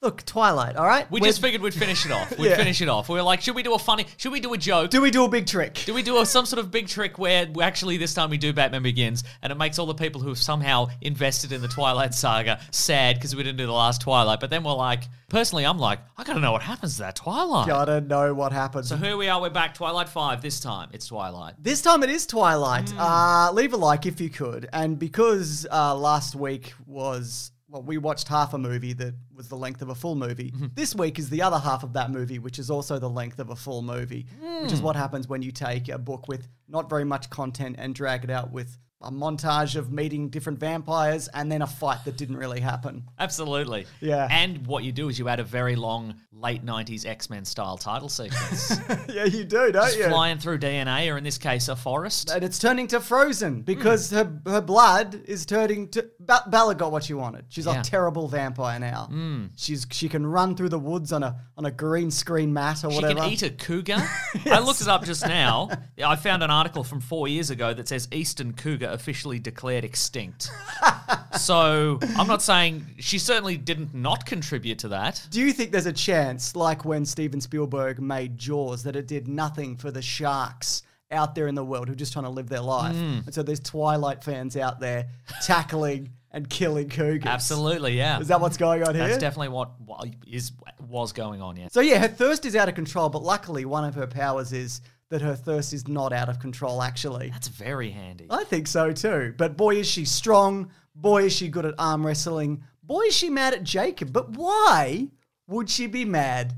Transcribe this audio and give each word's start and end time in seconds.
look, 0.00 0.24
Twilight. 0.24 0.76
All 0.76 0.86
right, 0.86 1.10
We 1.10 1.20
We're- 1.20 1.28
just 1.28 1.40
figured 1.40 1.60
we'd 1.60 1.74
finish 1.74 2.06
it 2.06 2.12
off. 2.12 2.30
We'd 2.38 2.50
Yeah. 2.50 2.56
finish 2.56 2.80
it 2.80 2.88
off. 2.88 3.08
We 3.08 3.16
were 3.16 3.22
like, 3.22 3.40
should 3.40 3.56
we 3.56 3.64
do 3.64 3.74
a 3.74 3.78
funny? 3.80 4.06
Should 4.16 4.30
we 4.32 4.38
do 4.40 4.52
a 4.54 4.58
joke? 4.58 4.90
do 4.90 5.00
we 5.00 5.10
do 5.10 5.24
a 5.24 5.28
big 5.28 5.46
trick? 5.46 5.82
Do 5.86 5.92
we 5.92 6.02
do 6.04 6.18
a, 6.20 6.26
some 6.26 6.46
sort 6.46 6.60
of 6.60 6.70
big 6.70 6.86
trick 6.86 7.18
where 7.18 7.46
we 7.52 7.64
actually 7.64 7.96
this 7.96 8.14
time 8.14 8.30
we 8.30 8.38
do 8.38 8.52
Batman 8.52 8.82
Begins 8.84 9.24
and 9.42 9.50
it 9.52 9.56
makes 9.56 9.78
all 9.78 9.86
the 9.86 9.94
people 9.94 10.20
who 10.20 10.28
have 10.28 10.38
somehow 10.38 10.86
invested 11.00 11.50
in 11.52 11.60
the 11.62 11.68
Twilight 11.68 12.14
saga 12.14 12.60
sad 12.70 13.16
because 13.16 13.34
we 13.34 13.42
didn't 13.42 13.58
do 13.58 13.66
the 13.66 13.72
last 13.72 14.00
Twilight? 14.00 14.38
But 14.38 14.50
then 14.50 14.62
we're 14.62 14.72
like, 14.74 15.02
personally, 15.28 15.64
I'm 15.64 15.78
like, 15.78 15.98
I 16.16 16.22
gotta 16.22 16.40
know 16.40 16.52
what 16.52 16.62
happens 16.62 16.94
to 16.96 17.02
that 17.02 17.16
Twilight. 17.16 17.66
Gotta 17.66 18.00
know 18.00 18.34
what 18.34 18.52
happens. 18.52 18.88
So 18.88 18.96
here 18.96 19.16
we 19.16 19.28
are. 19.28 19.40
We're 19.40 19.50
back. 19.50 19.74
Twilight 19.74 20.08
Five. 20.08 20.42
This 20.42 20.60
time 20.60 20.90
it's 20.92 21.06
Twilight. 21.06 21.54
This 21.60 21.82
time 21.82 22.04
it 22.04 22.10
is 22.10 22.24
Twilight. 22.24 22.88
Hmm. 22.90 22.98
Uh, 23.00 23.52
leave 23.52 23.72
a 23.72 23.76
like 23.76 24.06
if 24.06 24.20
you 24.20 24.30
could. 24.30 24.68
And 24.72 24.96
because 24.96 25.66
uh, 25.72 25.96
last 25.96 26.36
week 26.36 26.72
was, 26.86 27.50
well, 27.68 27.82
we 27.82 27.98
watched 27.98 28.28
half 28.28 28.54
a 28.54 28.58
movie 28.58 28.92
that 28.94 29.14
was 29.34 29.48
the 29.48 29.56
length 29.56 29.82
of 29.82 29.90
a 29.90 29.94
full 29.94 30.14
movie. 30.14 30.50
Mm-hmm. 30.52 30.66
this 30.74 30.94
week 30.94 31.18
is 31.18 31.28
the 31.30 31.42
other 31.42 31.58
half 31.58 31.82
of 31.82 31.92
that 31.92 32.10
movie, 32.10 32.38
which 32.38 32.58
is 32.58 32.70
also 32.70 32.98
the 32.98 33.10
length 33.10 33.38
of 33.38 33.50
a 33.50 33.56
full 33.56 33.82
movie, 33.82 34.26
which 34.40 34.70
Hmm. 34.70 34.74
is 34.74 34.80
what 34.82 34.96
happens 34.96 35.28
when 35.28 35.42
you 35.42 35.52
take 35.52 35.88
a 35.88 35.98
book 35.98 36.28
with 36.28 36.48
not 36.68 36.88
very 36.88 37.04
much 37.04 37.28
content 37.30 37.76
and 37.78 37.94
drag 37.94 38.24
it 38.24 38.30
out 38.30 38.50
with 38.52 38.78
a 39.00 39.12
montage 39.12 39.76
of 39.76 39.92
meeting 39.92 40.28
different 40.28 40.58
vampires 40.58 41.28
and 41.28 41.52
then 41.52 41.62
a 41.62 41.66
fight 41.68 42.04
that 42.04 42.16
didn't 42.16 42.36
really 42.36 42.58
happen. 42.58 43.04
Absolutely. 43.16 43.86
Yeah. 44.00 44.26
And 44.28 44.66
what 44.66 44.82
you 44.82 44.90
do 44.90 45.08
is 45.08 45.20
you 45.20 45.28
add 45.28 45.38
a 45.38 45.44
very 45.44 45.76
long 45.76 46.16
late 46.32 46.64
'90s 46.66 47.06
X-Men 47.06 47.44
style 47.44 47.76
title 47.78 48.08
sequence, 48.08 48.76
yeah, 49.08 49.24
you 49.24 49.44
do, 49.44 49.70
don't 49.70 49.84
Just 49.84 49.98
you? 49.98 50.08
flying 50.08 50.38
through 50.38 50.58
DNA, 50.58 51.12
or 51.12 51.16
in 51.16 51.22
this 51.22 51.38
case, 51.38 51.68
a 51.68 51.76
forest. 51.76 52.28
and 52.30 52.42
it's 52.42 52.58
turning 52.58 52.88
to 52.88 52.98
frozen 52.98 53.62
because 53.62 54.10
her 54.10 54.40
her 54.46 54.60
blood 54.60 55.14
is 55.26 55.46
turning 55.46 55.88
to. 55.90 56.10
Ba- 56.28 56.44
Bella 56.46 56.74
got 56.76 56.92
what 56.92 57.02
she 57.02 57.14
wanted. 57.14 57.46
She's 57.48 57.64
Yeah. 57.66 57.80
a 57.80 57.82
terrible 57.82 58.28
vampire 58.28 58.78
now. 58.78 59.08
She's 59.56 59.86
she 59.90 60.08
can 60.08 60.24
run 60.26 60.54
through 60.54 60.68
the 60.68 60.78
woods 60.78 61.10
on 61.12 61.22
a 61.22 61.40
on 61.56 61.64
a 61.64 61.70
green 61.70 62.10
screen 62.10 62.52
mat 62.52 62.84
or 62.84 62.90
She 62.90 62.96
whatever. 62.96 63.20
can 63.22 63.32
eat 63.32 63.42
a 63.42 63.50
cougar. 63.50 63.96
I 64.46 64.58
looked 64.60 64.82
it 64.82 64.88
up 64.88 65.04
just 65.04 65.26
now. 65.26 65.70
I 66.04 66.14
found 66.16 66.42
an 66.42 66.50
article 66.50 66.84
from 66.84 67.00
four 67.00 67.26
years 67.28 67.48
ago 67.50 67.72
that 67.74 67.88
says 67.88 68.06
eastern 68.12 68.52
cougar 68.52 68.88
officially 68.90 69.38
declared 69.38 69.84
extinct. 69.84 70.50
so 71.38 71.98
I'm 72.16 72.26
not 72.26 72.42
saying 72.42 72.86
she 72.98 73.18
certainly 73.18 73.56
didn't 73.56 73.94
not 73.94 74.26
contribute 74.26 74.78
to 74.80 74.88
that. 74.88 75.26
Do 75.30 75.40
you 75.40 75.52
think 75.52 75.72
there's 75.72 75.86
a 75.86 75.92
chance, 75.92 76.54
like 76.54 76.84
when 76.84 77.04
Steven 77.06 77.40
Spielberg 77.40 78.00
made 78.00 78.36
Jaws, 78.38 78.82
that 78.84 78.96
it 78.96 79.06
did 79.08 79.28
nothing 79.28 79.76
for 79.76 79.90
the 79.90 80.02
sharks 80.02 80.82
out 81.10 81.34
there 81.34 81.46
in 81.48 81.54
the 81.54 81.64
world 81.64 81.86
who 81.88 81.92
are 81.94 81.96
just 81.96 82.12
trying 82.12 82.26
to 82.26 82.30
live 82.30 82.48
their 82.50 82.60
life? 82.60 82.94
Hmm. 82.94 83.20
And 83.24 83.34
so 83.34 83.42
there's 83.42 83.60
Twilight 83.60 84.22
fans 84.22 84.56
out 84.58 84.78
there 84.80 85.06
tackling 85.42 86.10
and 86.30 86.48
killing 86.48 86.88
cougars. 86.88 87.26
Absolutely, 87.26 87.96
yeah. 87.96 88.20
Is 88.20 88.28
that 88.28 88.40
what's 88.40 88.56
going 88.56 88.82
on 88.82 88.94
here? 88.94 89.06
That's 89.06 89.18
definitely 89.18 89.48
what 89.48 89.80
wa- 89.80 90.04
is 90.26 90.52
was 90.88 91.12
going 91.12 91.40
on. 91.42 91.56
Yeah. 91.56 91.68
So 91.70 91.80
yeah, 91.80 91.98
her 91.98 92.08
thirst 92.08 92.44
is 92.44 92.54
out 92.56 92.68
of 92.68 92.74
control, 92.74 93.08
but 93.08 93.22
luckily 93.22 93.64
one 93.64 93.84
of 93.84 93.94
her 93.94 94.06
powers 94.06 94.52
is 94.52 94.80
that 95.10 95.22
her 95.22 95.34
thirst 95.34 95.72
is 95.72 95.88
not 95.88 96.12
out 96.12 96.28
of 96.28 96.38
control 96.38 96.82
actually. 96.82 97.30
That's 97.30 97.48
very 97.48 97.90
handy. 97.90 98.26
I 98.30 98.44
think 98.44 98.66
so 98.66 98.92
too. 98.92 99.34
But 99.36 99.56
boy 99.56 99.76
is 99.76 99.86
she 99.88 100.04
strong, 100.04 100.70
boy 100.94 101.24
is 101.24 101.32
she 101.32 101.48
good 101.48 101.64
at 101.64 101.74
arm 101.78 102.06
wrestling, 102.06 102.62
boy 102.82 103.02
is 103.02 103.16
she 103.16 103.30
mad 103.30 103.54
at 103.54 103.64
Jacob. 103.64 104.12
But 104.12 104.30
why 104.30 105.08
would 105.46 105.70
she 105.70 105.86
be 105.86 106.04
mad 106.04 106.54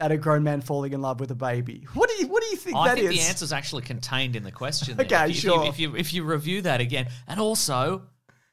at 0.00 0.12
a 0.12 0.18
grown 0.18 0.42
man 0.42 0.60
falling 0.60 0.92
in 0.92 1.00
love 1.00 1.18
with 1.18 1.30
a 1.30 1.34
baby? 1.34 1.86
What 1.94 2.10
do 2.10 2.16
you 2.16 2.26
what 2.26 2.42
do 2.42 2.50
you 2.50 2.56
think 2.56 2.76
I 2.76 2.88
that 2.88 2.98
think 2.98 3.10
is? 3.10 3.18
the 3.18 3.28
answer's 3.28 3.52
actually 3.54 3.82
contained 3.82 4.36
in 4.36 4.42
the 4.42 4.52
question. 4.52 4.98
there. 4.98 5.06
Okay, 5.06 5.24
if 5.24 5.28
you, 5.30 5.34
sure. 5.34 5.64
If 5.66 5.78
you, 5.78 5.88
if 5.88 5.94
you 5.94 5.96
if 5.96 6.14
you 6.14 6.24
review 6.24 6.62
that 6.62 6.82
again, 6.82 7.08
and 7.26 7.40
also. 7.40 8.02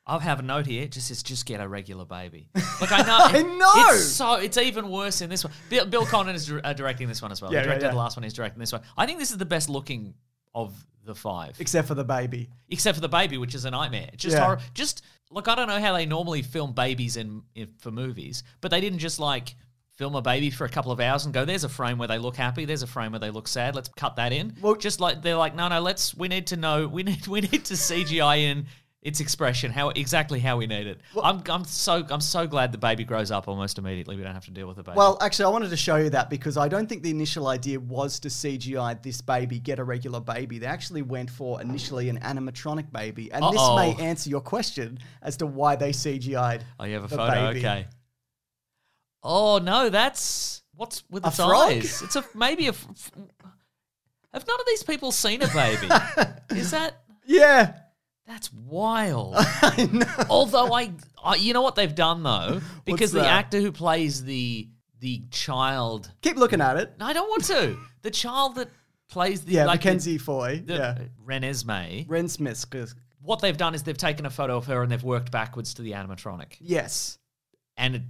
I 0.09 0.20
have 0.20 0.40
a 0.40 0.44
note 0.44 0.66
here. 0.66 0.84
It 0.84 0.92
just 0.92 1.08
says, 1.08 1.22
just 1.22 1.46
get 1.46 1.62
a 1.62 1.68
regular 1.68 2.06
baby. 2.06 2.50
Look, 2.81 2.92
I 2.92 3.02
know. 3.03 3.18
I 3.20 3.42
know! 3.42 3.94
It's 3.94 4.06
so 4.06 4.33
it's 4.36 4.57
even 4.57 4.89
worse 4.89 5.22
in 5.22 5.30
this 5.30 5.44
one. 5.44 5.54
Bill, 5.69 5.86
Bill 5.86 6.06
Condon 6.06 6.36
is 6.36 6.51
uh, 6.51 6.74
directing 6.74 7.07
this 7.07 7.22
one 7.22 7.31
as 7.31 7.42
well. 7.42 7.51
Yeah, 7.54 7.60
he 7.60 7.62
yeah, 7.62 7.68
directed 7.68 7.86
yeah. 7.88 7.92
the 7.92 7.98
last 7.98 8.18
one. 8.18 8.24
He's 8.24 8.33
directing 8.33 8.60
this 8.60 8.72
one. 8.72 8.81
I 8.98 9.06
think 9.06 9.19
this 9.19 9.31
is 9.31 9.38
the 9.38 9.45
best 9.45 9.69
looking 9.69 10.13
of 10.56 10.74
the 11.06 11.16
five, 11.16 11.56
Except 11.60 11.88
for 11.88 11.95
the 11.95 12.04
baby. 12.04 12.50
except 12.69 12.95
for 12.95 13.01
the 13.01 13.10
baby, 13.10 13.38
which 13.38 13.56
is 13.56 13.66
a 13.66 13.72
nightmare. 13.72 14.10
Just 14.16 14.36
Yeah. 14.36 14.44
horror. 14.44 14.60
Just 14.74 15.04
look. 15.31 15.48
I 15.48 15.56
don't 15.56 15.68
know 15.68 15.80
how 15.80 15.94
they 15.94 16.06
normally 16.06 16.42
film 16.42 16.74
babies 16.74 17.16
in, 17.18 17.44
in 17.56 17.69
for 17.78 17.92
movies, 17.92 18.44
but 18.62 18.72
they 18.72 18.81
didn't 18.81 19.00
just 19.00 19.19
like 19.19 19.56
film 20.00 20.16
a 20.16 20.22
baby 20.22 20.50
for 20.50 20.63
a 20.63 20.69
couple 20.69 20.94
of 20.94 21.01
hours 21.01 21.25
and 21.25 21.33
go, 21.33 21.44
there's 21.44 21.66
a 21.66 21.69
frame 21.69 21.98
where 21.98 22.07
they 22.07 22.18
look 22.18 22.38
happy, 22.38 22.63
there's 22.63 22.83
a 22.83 22.88
frame 22.88 23.12
where 23.12 23.19
they 23.19 23.30
look 23.30 23.50
sad, 23.50 23.75
let's 23.75 23.89
cut 23.98 24.16
that 24.16 24.31
in. 24.31 24.56
Well- 24.62 24.75
just 24.75 25.01
like 25.01 25.22
they're 25.22 25.36
like, 25.36 25.56
no, 25.56 25.68
no, 25.68 25.81
let's 25.81 26.16
we 26.16 26.30
need 26.30 26.48
to 26.48 26.56
know 26.57 26.88
we 26.98 27.04
need 27.04 27.28
we 27.28 27.42
need 27.42 27.66
to 27.66 27.74
CGI 27.74 28.39
in 28.44 28.66
its 29.01 29.22
expression, 29.22 29.72
how 29.72 29.90
exactly 29.90 30.42
how 30.42 30.57
we 30.57 30.68
need 30.68 30.86
it. 30.86 31.00
I'm 31.24 31.42
I'm 31.48 31.63
so 31.63 32.06
I'm 32.10 32.19
so 32.19 32.46
glad 32.48 32.74
the 32.74 32.78
baby 32.78 33.06
grows 33.06 33.31
up 33.31 33.48
almost 33.48 33.78
immediately. 33.78 34.18
We 34.18 34.24
don't 34.24 34.34
have 34.34 34.44
to 34.46 34.51
deal 34.51 34.68
with 34.68 34.75
the 34.75 34.84
baby. 34.84 34.98
Well, 34.98 35.18
actually, 35.22 35.46
I 35.46 35.50
wanted 35.50 35.69
to 35.69 35.78
show 35.78 35.96
you 35.96 36.10
that 36.10 36.30
because 36.30 36.57
I 36.57 36.68
don't 36.68 36.88
think 36.88 37.04
the 37.04 37.10
initial 37.10 37.48
idea 37.48 37.80
was 37.80 38.19
to 38.19 38.28
CGI 38.28 39.01
this 39.01 39.22
baby, 39.22 39.57
get 39.60 39.80
a 39.80 39.84
regular 39.86 40.19
baby. 40.19 40.60
They 40.60 40.66
actually 40.66 41.01
went 41.01 41.30
for 41.30 41.62
initially 41.62 42.10
an 42.10 42.19
animatronic 42.19 42.92
baby, 42.92 43.31
and 43.31 43.42
Uh-oh. 43.44 43.51
this 43.54 43.98
may 43.98 44.04
answer 44.06 44.30
your 44.30 44.42
question 44.42 45.00
as 45.22 45.38
to 45.38 45.45
why 45.45 45.78
they 45.78 45.92
CGI'd. 45.92 46.66
oh, 46.80 46.84
you 46.84 46.95
have 46.95 47.06
a 47.06 47.07
photo, 47.07 47.31
baby. 47.54 47.60
okay. 47.60 47.88
Oh 49.24 49.60
no, 49.60 49.90
that's 49.90 50.62
what's 50.75 51.04
with 51.10 51.24
A 51.24 51.28
its 51.30 51.40
eyes. 51.40 52.02
It's 52.02 52.16
a 52.18 52.25
maybe 52.36 52.68
a. 52.68 52.74
Have 54.34 54.45
none 54.45 54.60
of 54.60 54.66
these 54.68 54.84
people 54.84 55.12
seen 55.12 55.42
a 55.42 55.48
baby? 55.48 55.88
Is 56.60 56.72
that 56.72 57.02
Yeah. 57.25 57.74
That's 58.30 58.54
wild? 58.54 59.34
I 59.38 59.90
know. 59.92 60.06
Although 60.30 60.72
I, 60.74 60.92
I, 61.24 61.36
you 61.36 61.54
know 61.54 61.62
what 61.62 61.76
they've 61.76 61.94
done 61.94 62.24
though, 62.24 62.62
because 62.86 63.12
the 63.12 63.20
that? 63.20 63.28
actor 63.28 63.60
who 63.60 63.72
plays 63.74 64.24
the 64.24 64.70
the 65.02 65.24
child, 65.31 66.12
Keep 66.22 66.38
looking 66.38 66.62
at 66.62 66.78
it. 66.78 66.94
no, 67.00 67.06
I 67.06 67.14
don't 67.14 67.28
want 67.30 67.44
to. 67.46 67.78
The 68.02 68.12
child 68.12 68.56
that 68.56 68.70
plays 69.10 69.42
the 69.42 69.54
Yeah, 69.54 69.66
like 69.66 69.81
the- 69.81 69.88
Mackenzie 69.88 70.18
Foy. 70.18 70.62
the, 70.66 70.74
yeah. 70.74 70.98
Renesmee. 71.26 72.06
Ren 72.10 72.28
Smith. 72.28 72.70
'cause- 72.70 72.96
What 73.22 73.40
they've 73.40 73.56
done 73.58 73.74
is 73.76 73.84
they've 73.84 73.98
taken 73.98 74.26
a 74.26 74.30
photo 74.30 74.58
of 74.58 74.66
her 74.68 74.84
and 74.84 74.92
they've 74.92 75.04
worked 75.04 75.31
backwards 75.31 75.74
to 75.76 75.81
the 75.81 75.92
animatronic, 75.94 76.58
Yes. 76.60 77.18
and 77.78 77.96
it, 77.96 78.04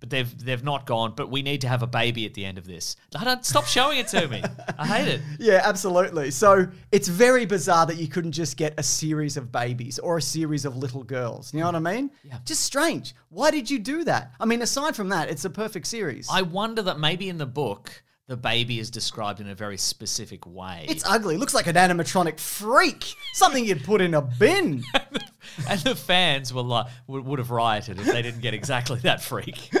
but 0.00 0.10
they've 0.10 0.44
they've 0.44 0.62
not 0.64 0.86
gone. 0.86 1.14
But 1.16 1.30
we 1.30 1.42
need 1.42 1.60
to 1.62 1.68
have 1.68 1.82
a 1.82 1.86
baby 1.86 2.26
at 2.26 2.34
the 2.34 2.44
end 2.44 2.58
of 2.58 2.66
this. 2.66 2.96
I 3.16 3.24
don't 3.24 3.44
stop 3.44 3.66
showing 3.66 3.98
it 3.98 4.08
to 4.08 4.28
me. 4.28 4.42
I 4.78 4.86
hate 4.86 5.08
it. 5.08 5.20
Yeah, 5.40 5.60
absolutely. 5.64 6.30
So 6.30 6.66
it's 6.90 7.08
very 7.08 7.46
bizarre 7.46 7.86
that 7.86 7.96
you 7.96 8.08
couldn't 8.08 8.32
just 8.32 8.56
get 8.56 8.74
a 8.76 8.82
series 8.82 9.36
of 9.36 9.52
babies 9.52 9.98
or 9.98 10.18
a 10.18 10.22
series 10.22 10.64
of 10.64 10.76
little 10.76 11.04
girls. 11.04 11.54
You 11.54 11.60
know 11.60 11.66
what 11.66 11.74
I 11.76 11.80
mean? 11.80 12.10
Yeah. 12.24 12.38
Just 12.44 12.62
strange. 12.64 13.14
Why 13.30 13.50
did 13.50 13.70
you 13.70 13.78
do 13.78 14.04
that? 14.04 14.32
I 14.40 14.46
mean, 14.46 14.62
aside 14.62 14.96
from 14.96 15.10
that, 15.10 15.30
it's 15.30 15.44
a 15.44 15.50
perfect 15.50 15.86
series. 15.86 16.28
I 16.30 16.42
wonder 16.42 16.82
that 16.82 16.98
maybe 16.98 17.28
in 17.28 17.38
the 17.38 17.46
book 17.46 18.02
the 18.28 18.36
baby 18.36 18.78
is 18.78 18.90
described 18.90 19.40
in 19.40 19.48
a 19.48 19.54
very 19.54 19.76
specific 19.76 20.46
way. 20.46 20.86
it's 20.88 21.02
ugly. 21.06 21.36
Looks 21.36 21.54
like 21.54 21.66
an 21.66 21.76
animatronic 21.76 22.38
freak. 22.38 23.12
Something 23.32 23.64
you'd 23.64 23.82
put 23.82 24.00
in 24.00 24.14
a 24.14 24.22
bin. 24.22 24.84
and 25.68 25.80
the 25.80 25.96
fans 25.96 26.52
were 26.54 26.62
like, 26.62 26.86
would, 27.06 27.24
would 27.24 27.38
have 27.38 27.50
rioted 27.50 27.98
if 27.98 28.04
they 28.06 28.22
didn't 28.22 28.40
get 28.42 28.54
exactly 28.54 29.00
that 29.00 29.22
freak. 29.22 29.70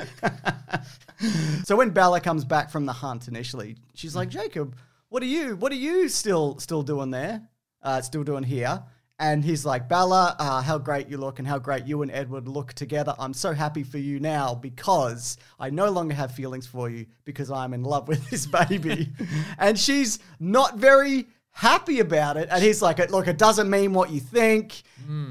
So 1.64 1.76
when 1.76 1.90
Bella 1.90 2.20
comes 2.20 2.44
back 2.44 2.70
from 2.70 2.86
the 2.86 2.92
hunt 2.92 3.26
initially, 3.26 3.76
she's 3.94 4.14
like, 4.14 4.28
Jacob, 4.28 4.76
what 5.08 5.22
are 5.22 5.26
you? 5.26 5.56
What 5.56 5.72
are 5.72 5.76
you 5.76 6.08
still 6.08 6.58
still 6.60 6.82
doing 6.82 7.10
there? 7.10 7.42
Uh, 7.82 8.00
still 8.02 8.22
doing 8.22 8.44
here? 8.44 8.82
And 9.20 9.44
he's 9.44 9.64
like, 9.66 9.88
Bella, 9.88 10.36
uh, 10.38 10.62
how 10.62 10.78
great 10.78 11.08
you 11.08 11.16
look 11.18 11.40
and 11.40 11.48
how 11.48 11.58
great 11.58 11.86
you 11.86 12.02
and 12.02 12.10
Edward 12.12 12.46
look 12.46 12.72
together. 12.74 13.14
I'm 13.18 13.34
so 13.34 13.52
happy 13.52 13.82
for 13.82 13.98
you 13.98 14.20
now 14.20 14.54
because 14.54 15.36
I 15.58 15.70
no 15.70 15.90
longer 15.90 16.14
have 16.14 16.30
feelings 16.32 16.66
for 16.68 16.88
you 16.88 17.06
because 17.24 17.50
I'm 17.50 17.74
in 17.74 17.82
love 17.82 18.06
with 18.06 18.30
this 18.30 18.46
baby. 18.46 19.10
and 19.58 19.76
she's 19.76 20.20
not 20.38 20.76
very 20.76 21.26
happy 21.50 21.98
about 21.98 22.36
it. 22.36 22.48
And 22.52 22.62
he's 22.62 22.80
like, 22.80 23.10
look, 23.10 23.26
it 23.26 23.38
doesn't 23.38 23.68
mean 23.68 23.92
what 23.92 24.10
you 24.10 24.20
think. 24.20 24.82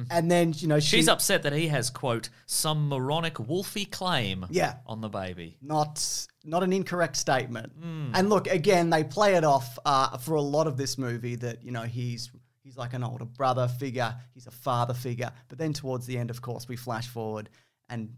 And 0.09 0.29
then, 0.31 0.53
you 0.57 0.67
know, 0.67 0.79
she, 0.79 0.97
She's 0.97 1.07
upset 1.07 1.43
that 1.43 1.53
he 1.53 1.67
has, 1.67 1.91
quote, 1.91 2.29
some 2.47 2.89
moronic 2.89 3.35
wolfy 3.35 3.89
claim 3.89 4.45
Yeah. 4.49 4.73
on 4.87 5.01
the 5.01 5.07
baby. 5.09 5.55
not 5.61 6.03
not 6.43 6.63
an 6.63 6.71
incorrect 6.73 7.15
statement. 7.17 7.73
And 8.13 8.29
look, 8.29 8.47
again, 8.47 8.89
they 8.89 9.03
play 9.03 9.35
it 9.35 9.43
off 9.43 9.77
uh, 9.85 10.17
for 10.17 10.35
a 10.35 10.41
lot 10.41 10.65
of 10.65 10.77
this 10.77 10.97
movie 10.97 11.35
that 11.35 11.61
you 11.63 11.71
know 11.71 11.81
he's 11.83 12.31
he's 12.67 12.77
like 12.77 12.93
an 12.93 13.01
older 13.01 13.23
brother 13.23 13.69
figure, 13.79 14.13
he's 14.33 14.45
a 14.45 14.51
father 14.51 14.93
figure. 14.93 15.31
But 15.47 15.57
then 15.57 15.71
towards 15.71 16.05
the 16.05 16.17
end, 16.17 16.29
of 16.29 16.41
course, 16.41 16.67
we 16.67 16.75
flash 16.75 17.07
forward, 17.07 17.49
and 17.89 18.13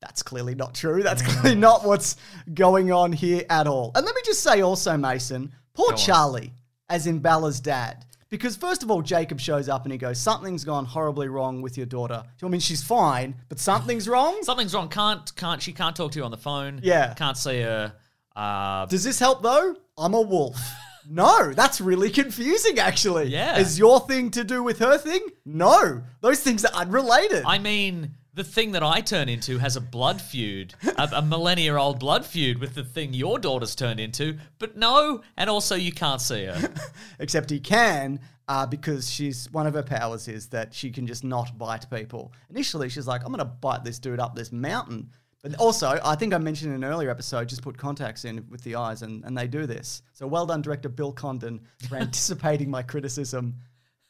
that's 0.00 0.24
clearly 0.24 0.56
not 0.56 0.74
true. 0.74 1.04
That's 1.04 1.22
clearly 1.22 1.54
not 1.54 1.86
what's 1.86 2.16
going 2.52 2.90
on 2.90 3.12
here 3.12 3.44
at 3.48 3.68
all. 3.68 3.92
And 3.94 4.04
let 4.04 4.14
me 4.14 4.20
just 4.24 4.42
say 4.42 4.60
also, 4.60 4.96
Mason, 4.96 5.52
poor. 5.74 5.92
Charlie, 5.92 6.52
as 6.88 7.06
in 7.06 7.20
Bella's 7.20 7.60
dad. 7.60 8.04
Because 8.28 8.56
first 8.56 8.82
of 8.82 8.90
all, 8.90 9.02
Jacob 9.02 9.38
shows 9.38 9.68
up 9.68 9.84
and 9.84 9.92
he 9.92 9.98
goes, 9.98 10.18
"Something's 10.18 10.64
gone 10.64 10.84
horribly 10.84 11.28
wrong 11.28 11.62
with 11.62 11.76
your 11.76 11.86
daughter." 11.86 12.24
I 12.42 12.48
mean, 12.48 12.60
she's 12.60 12.82
fine, 12.82 13.36
but 13.48 13.60
something's 13.60 14.08
wrong. 14.08 14.38
Something's 14.42 14.74
wrong. 14.74 14.88
Can't, 14.88 15.32
can't, 15.36 15.62
she 15.62 15.72
can't 15.72 15.94
talk 15.94 16.10
to 16.12 16.18
you 16.18 16.24
on 16.24 16.32
the 16.32 16.38
phone. 16.38 16.80
Yeah. 16.82 17.14
Can't 17.14 17.36
see 17.36 17.60
her. 17.60 17.92
Uh, 18.34 18.86
Does 18.86 19.04
this 19.04 19.20
help 19.20 19.42
though? 19.42 19.76
I'm 19.96 20.14
a 20.14 20.20
wolf. 20.22 20.58
No, 21.08 21.52
that's 21.52 21.80
really 21.80 22.10
confusing 22.10 22.78
actually. 22.78 23.28
Yeah. 23.28 23.58
Is 23.58 23.78
your 23.78 24.00
thing 24.00 24.30
to 24.32 24.44
do 24.44 24.62
with 24.62 24.78
her 24.78 24.98
thing? 24.98 25.20
No. 25.44 26.02
Those 26.20 26.40
things 26.40 26.64
are 26.64 26.72
unrelated. 26.72 27.44
I 27.46 27.58
mean, 27.58 28.14
the 28.34 28.44
thing 28.44 28.72
that 28.72 28.82
I 28.82 29.00
turn 29.00 29.28
into 29.28 29.58
has 29.58 29.76
a 29.76 29.80
blood 29.80 30.20
feud, 30.20 30.74
a, 30.96 31.08
a 31.16 31.22
millennia 31.22 31.76
old 31.76 31.98
blood 31.98 32.24
feud 32.24 32.58
with 32.58 32.74
the 32.74 32.84
thing 32.84 33.12
your 33.12 33.38
daughter's 33.38 33.74
turned 33.74 34.00
into, 34.00 34.38
but 34.58 34.76
no, 34.76 35.22
and 35.36 35.50
also 35.50 35.74
you 35.74 35.92
can't 35.92 36.20
see 36.20 36.46
her. 36.46 36.72
Except 37.18 37.50
he 37.50 37.60
can, 37.60 38.20
uh, 38.48 38.66
because 38.66 39.10
she's 39.10 39.50
one 39.52 39.66
of 39.66 39.74
her 39.74 39.82
powers 39.82 40.28
is 40.28 40.48
that 40.48 40.72
she 40.72 40.90
can 40.90 41.06
just 41.06 41.24
not 41.24 41.58
bite 41.58 41.88
people. 41.90 42.32
Initially, 42.48 42.88
she's 42.88 43.06
like, 43.06 43.22
I'm 43.22 43.32
going 43.32 43.38
to 43.38 43.44
bite 43.44 43.84
this 43.84 43.98
dude 43.98 44.20
up 44.20 44.34
this 44.34 44.50
mountain. 44.50 45.10
But 45.42 45.56
also, 45.56 45.98
I 46.04 46.14
think 46.14 46.32
I 46.32 46.38
mentioned 46.38 46.72
in 46.72 46.84
an 46.84 46.88
earlier 46.88 47.10
episode, 47.10 47.48
just 47.48 47.62
put 47.62 47.76
contacts 47.76 48.24
in 48.24 48.46
with 48.48 48.62
the 48.62 48.76
eyes, 48.76 49.02
and, 49.02 49.24
and 49.24 49.36
they 49.36 49.48
do 49.48 49.66
this. 49.66 50.02
So 50.12 50.26
well 50.26 50.46
done, 50.46 50.62
director 50.62 50.88
Bill 50.88 51.12
Condon, 51.12 51.60
for 51.88 51.96
anticipating 52.00 52.70
my 52.70 52.82
criticism 52.82 53.56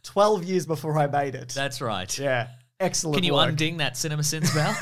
12 0.02 0.44
years 0.44 0.66
before 0.66 0.98
I 0.98 1.06
made 1.06 1.34
it. 1.34 1.48
That's 1.48 1.80
right. 1.80 2.16
yeah. 2.18 2.48
Excellent. 2.82 3.16
Can 3.16 3.24
you 3.24 3.34
work. 3.34 3.48
unding 3.50 3.76
that 3.78 3.96
Cinema 3.96 4.22
Sins 4.22 4.52
bell? 4.54 4.76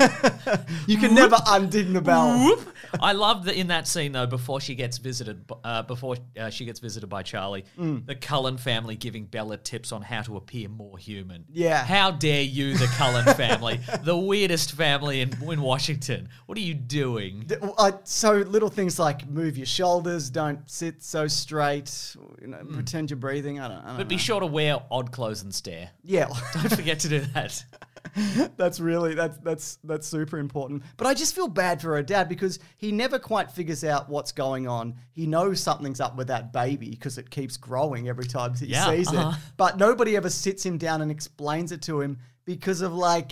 You 0.87 0.97
can 0.97 1.13
never 1.15 1.37
unding 1.47 1.93
the 1.93 2.01
bell. 2.01 2.37
Whoop. 2.39 2.67
I 2.99 3.13
love 3.13 3.45
that 3.45 3.55
in 3.55 3.67
that 3.67 3.87
scene 3.87 4.11
though. 4.11 4.25
Before 4.27 4.59
she 4.59 4.75
gets 4.75 4.97
visited, 4.97 5.45
uh, 5.63 5.83
before 5.83 6.17
uh, 6.39 6.49
she 6.49 6.65
gets 6.65 6.79
visited 6.79 7.07
by 7.07 7.23
Charlie, 7.23 7.63
Mm. 7.77 8.05
the 8.05 8.15
Cullen 8.15 8.57
family 8.57 8.95
giving 8.95 9.25
Bella 9.25 9.57
tips 9.57 9.91
on 9.91 10.01
how 10.01 10.21
to 10.23 10.35
appear 10.37 10.67
more 10.67 10.97
human. 10.97 11.45
Yeah. 11.51 11.83
How 11.85 12.11
dare 12.11 12.41
you, 12.41 12.73
the 12.75 12.87
Cullen 12.97 13.25
family, 13.35 13.79
the 14.03 14.17
weirdest 14.17 14.73
family 14.73 15.21
in, 15.21 15.31
in 15.49 15.61
Washington? 15.61 16.27
What 16.47 16.57
are 16.57 16.61
you 16.61 16.73
doing? 16.73 17.49
Uh, 17.77 17.91
so 18.03 18.33
little 18.33 18.69
things 18.69 18.99
like 18.99 19.27
move 19.29 19.57
your 19.57 19.65
shoulders, 19.67 20.29
don't 20.29 20.69
sit 20.69 21.01
so 21.03 21.27
straight, 21.27 22.15
you 22.41 22.47
know, 22.47 22.59
pretend 22.73 23.09
you're 23.09 23.17
breathing. 23.17 23.59
I 23.59 23.67
don't, 23.67 23.77
I 23.77 23.87
don't. 23.87 23.97
But 23.97 24.03
know. 24.03 24.09
be 24.09 24.17
sure 24.17 24.39
to 24.39 24.45
wear 24.45 24.79
odd 24.89 25.11
clothes 25.11 25.43
and 25.43 25.53
stare. 25.53 25.89
yeah, 26.03 26.27
Don't 26.53 26.75
forget 26.75 26.99
to 26.99 27.09
do 27.09 27.19
that. 27.33 27.63
that's 28.57 28.79
really 28.79 29.13
that's 29.13 29.37
that's 29.39 29.77
that's 29.83 30.07
super 30.07 30.39
important. 30.39 30.83
But 30.97 31.07
I 31.07 31.13
just 31.13 31.35
feel 31.35 31.47
bad 31.47 31.81
for 31.81 31.95
her 31.95 32.03
dad 32.03 32.27
because 32.29 32.59
he 32.77 32.91
never 32.91 33.19
quite 33.19 33.51
figures 33.51 33.83
out 33.83 34.09
what's 34.09 34.31
going 34.31 34.67
on. 34.67 34.95
He 35.11 35.27
knows 35.27 35.61
something's 35.61 35.99
up 36.01 36.15
with 36.15 36.27
that 36.27 36.51
baby 36.51 36.89
because 36.89 37.17
it 37.17 37.29
keeps 37.29 37.57
growing 37.57 38.07
every 38.09 38.25
time 38.25 38.53
he 38.55 38.67
Yeah, 38.67 38.89
sees 38.89 39.07
uh-huh. 39.09 39.31
it. 39.35 39.41
But 39.57 39.77
nobody 39.77 40.15
ever 40.15 40.29
sits 40.29 40.65
him 40.65 40.77
down 40.77 41.01
and 41.01 41.11
explains 41.11 41.71
it 41.71 41.81
to 41.83 42.01
him 42.01 42.17
because 42.45 42.81
of 42.81 42.93
like, 42.93 43.31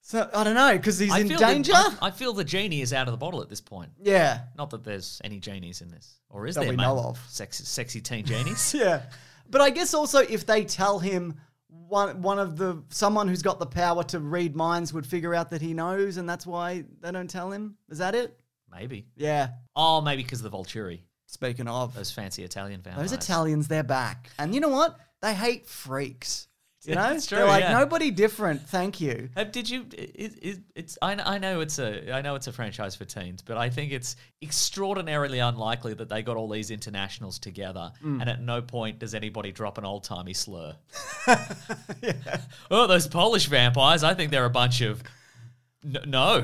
so 0.00 0.28
I 0.34 0.42
don't 0.44 0.54
know, 0.54 0.76
because 0.76 0.98
he's 0.98 1.12
I 1.12 1.20
in 1.20 1.28
danger. 1.28 1.72
The, 1.72 1.98
I, 2.02 2.08
I 2.08 2.10
feel 2.10 2.32
the 2.32 2.44
genie 2.44 2.80
is 2.82 2.92
out 2.92 3.06
of 3.06 3.12
the 3.12 3.18
bottle 3.18 3.40
at 3.40 3.48
this 3.48 3.60
point. 3.60 3.90
yeah, 4.02 4.40
Not 4.58 4.70
that 4.70 4.82
there's 4.84 5.20
any 5.22 5.38
genies 5.38 5.80
in 5.80 5.90
this, 5.90 6.18
or 6.28 6.46
is 6.46 6.56
That 6.56 6.62
there? 6.62 6.70
we 6.70 6.76
mate? 6.76 6.82
know 6.82 6.98
of. 6.98 7.24
Sexy, 7.28 7.64
sexy 7.64 8.00
teen 8.00 8.24
genies. 8.24 8.74
Yeah. 8.78 9.02
But 9.48 9.60
I 9.60 9.70
guess 9.70 9.92
also 9.94 10.20
if 10.20 10.46
they 10.46 10.64
tell 10.64 10.98
him 10.98 11.34
one 11.92 12.22
one 12.22 12.38
of 12.38 12.56
the 12.56 12.82
someone 12.88 13.28
who's 13.28 13.42
got 13.42 13.58
the 13.60 13.66
power 13.66 14.02
to 14.04 14.18
read 14.18 14.56
minds 14.56 14.92
would 14.92 15.06
figure 15.06 15.34
out 15.34 15.50
that 15.50 15.60
he 15.60 15.74
knows 15.74 16.16
and 16.16 16.28
that's 16.28 16.46
why 16.46 16.84
they 17.00 17.12
don't 17.12 17.28
tell 17.28 17.52
him. 17.52 17.76
Is 17.90 17.98
that 17.98 18.14
it? 18.14 18.36
Maybe. 18.74 19.06
Yeah. 19.14 19.50
Oh, 19.76 20.00
maybe 20.00 20.22
because 20.22 20.42
of 20.42 20.50
the 20.50 20.56
Volturi, 20.56 21.00
Speaking 21.26 21.68
of 21.68 21.94
those 21.94 22.10
fancy 22.10 22.42
Italian 22.42 22.80
vampires. 22.80 23.10
those 23.10 23.18
Italians, 23.18 23.68
they're 23.68 23.82
back. 23.82 24.30
And 24.38 24.54
you 24.54 24.60
know 24.60 24.70
what? 24.70 24.98
They 25.20 25.34
hate 25.34 25.66
freaks. 25.66 26.48
You 26.86 26.96
know? 26.96 27.12
It's 27.12 27.26
true, 27.26 27.38
they're 27.38 27.46
like 27.46 27.62
yeah. 27.62 27.78
nobody 27.78 28.10
different, 28.10 28.68
thank 28.68 29.00
you. 29.00 29.28
Uh, 29.36 29.44
did 29.44 29.70
you? 29.70 29.86
It, 29.92 30.34
it, 30.42 30.58
it's 30.74 30.98
I, 31.00 31.12
I 31.14 31.38
know 31.38 31.60
it's 31.60 31.78
a 31.78 32.12
I 32.12 32.22
know 32.22 32.34
it's 32.34 32.48
a 32.48 32.52
franchise 32.52 32.96
for 32.96 33.04
teens, 33.04 33.40
but 33.40 33.56
I 33.56 33.70
think 33.70 33.92
it's 33.92 34.16
extraordinarily 34.42 35.38
unlikely 35.38 35.94
that 35.94 36.08
they 36.08 36.22
got 36.22 36.36
all 36.36 36.48
these 36.48 36.72
internationals 36.72 37.38
together, 37.38 37.92
Mm. 38.04 38.20
and 38.20 38.28
at 38.28 38.40
no 38.40 38.62
point 38.62 38.98
does 38.98 39.14
anybody 39.14 39.52
drop 39.52 39.78
an 39.78 39.84
old 39.84 40.02
timey 40.02 40.34
slur. 40.34 40.74
Oh, 42.70 42.86
those 42.86 43.06
Polish 43.06 43.46
vampires! 43.46 44.02
I 44.02 44.14
think 44.14 44.30
they're 44.32 44.44
a 44.44 44.50
bunch 44.50 44.80
of 44.80 45.02
no. 45.84 46.38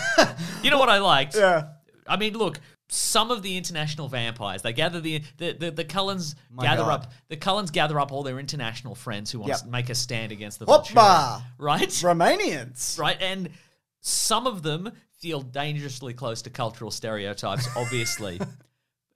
you 0.62 0.70
know 0.70 0.78
what 0.78 0.88
I 0.88 0.98
liked? 0.98 1.34
Yeah. 1.36 1.68
I 2.06 2.16
mean, 2.16 2.34
look, 2.34 2.60
some 2.94 3.30
of 3.30 3.42
the 3.42 3.56
international 3.56 4.08
vampires, 4.08 4.62
they 4.62 4.72
gather 4.72 5.00
the 5.00 5.22
the 5.38 5.52
the, 5.52 5.70
the 5.70 5.84
Cullens 5.84 6.34
My 6.50 6.62
gather 6.64 6.82
God. 6.84 7.00
up 7.04 7.12
the 7.28 7.36
Cullens 7.36 7.70
gather 7.70 7.98
up 7.98 8.12
all 8.12 8.22
their 8.22 8.38
international 8.38 8.94
friends 8.94 9.30
who 9.32 9.40
want 9.40 9.50
Yep. 9.50 9.60
to 9.60 9.66
make 9.68 9.90
a 9.90 9.94
stand 9.94 10.30
against 10.32 10.58
the 10.60 10.66
Hoppa! 10.66 10.92
Volturi, 10.92 11.42
right? 11.58 11.88
Romanians. 11.88 12.98
right? 12.98 13.16
And 13.20 13.50
some 14.00 14.46
of 14.46 14.62
them 14.62 14.92
feel 15.18 15.40
dangerously 15.40 16.12
close 16.14 16.42
to 16.42 16.50
cultural 16.50 16.90
stereotypes, 16.90 17.66
obviously. 17.76 18.40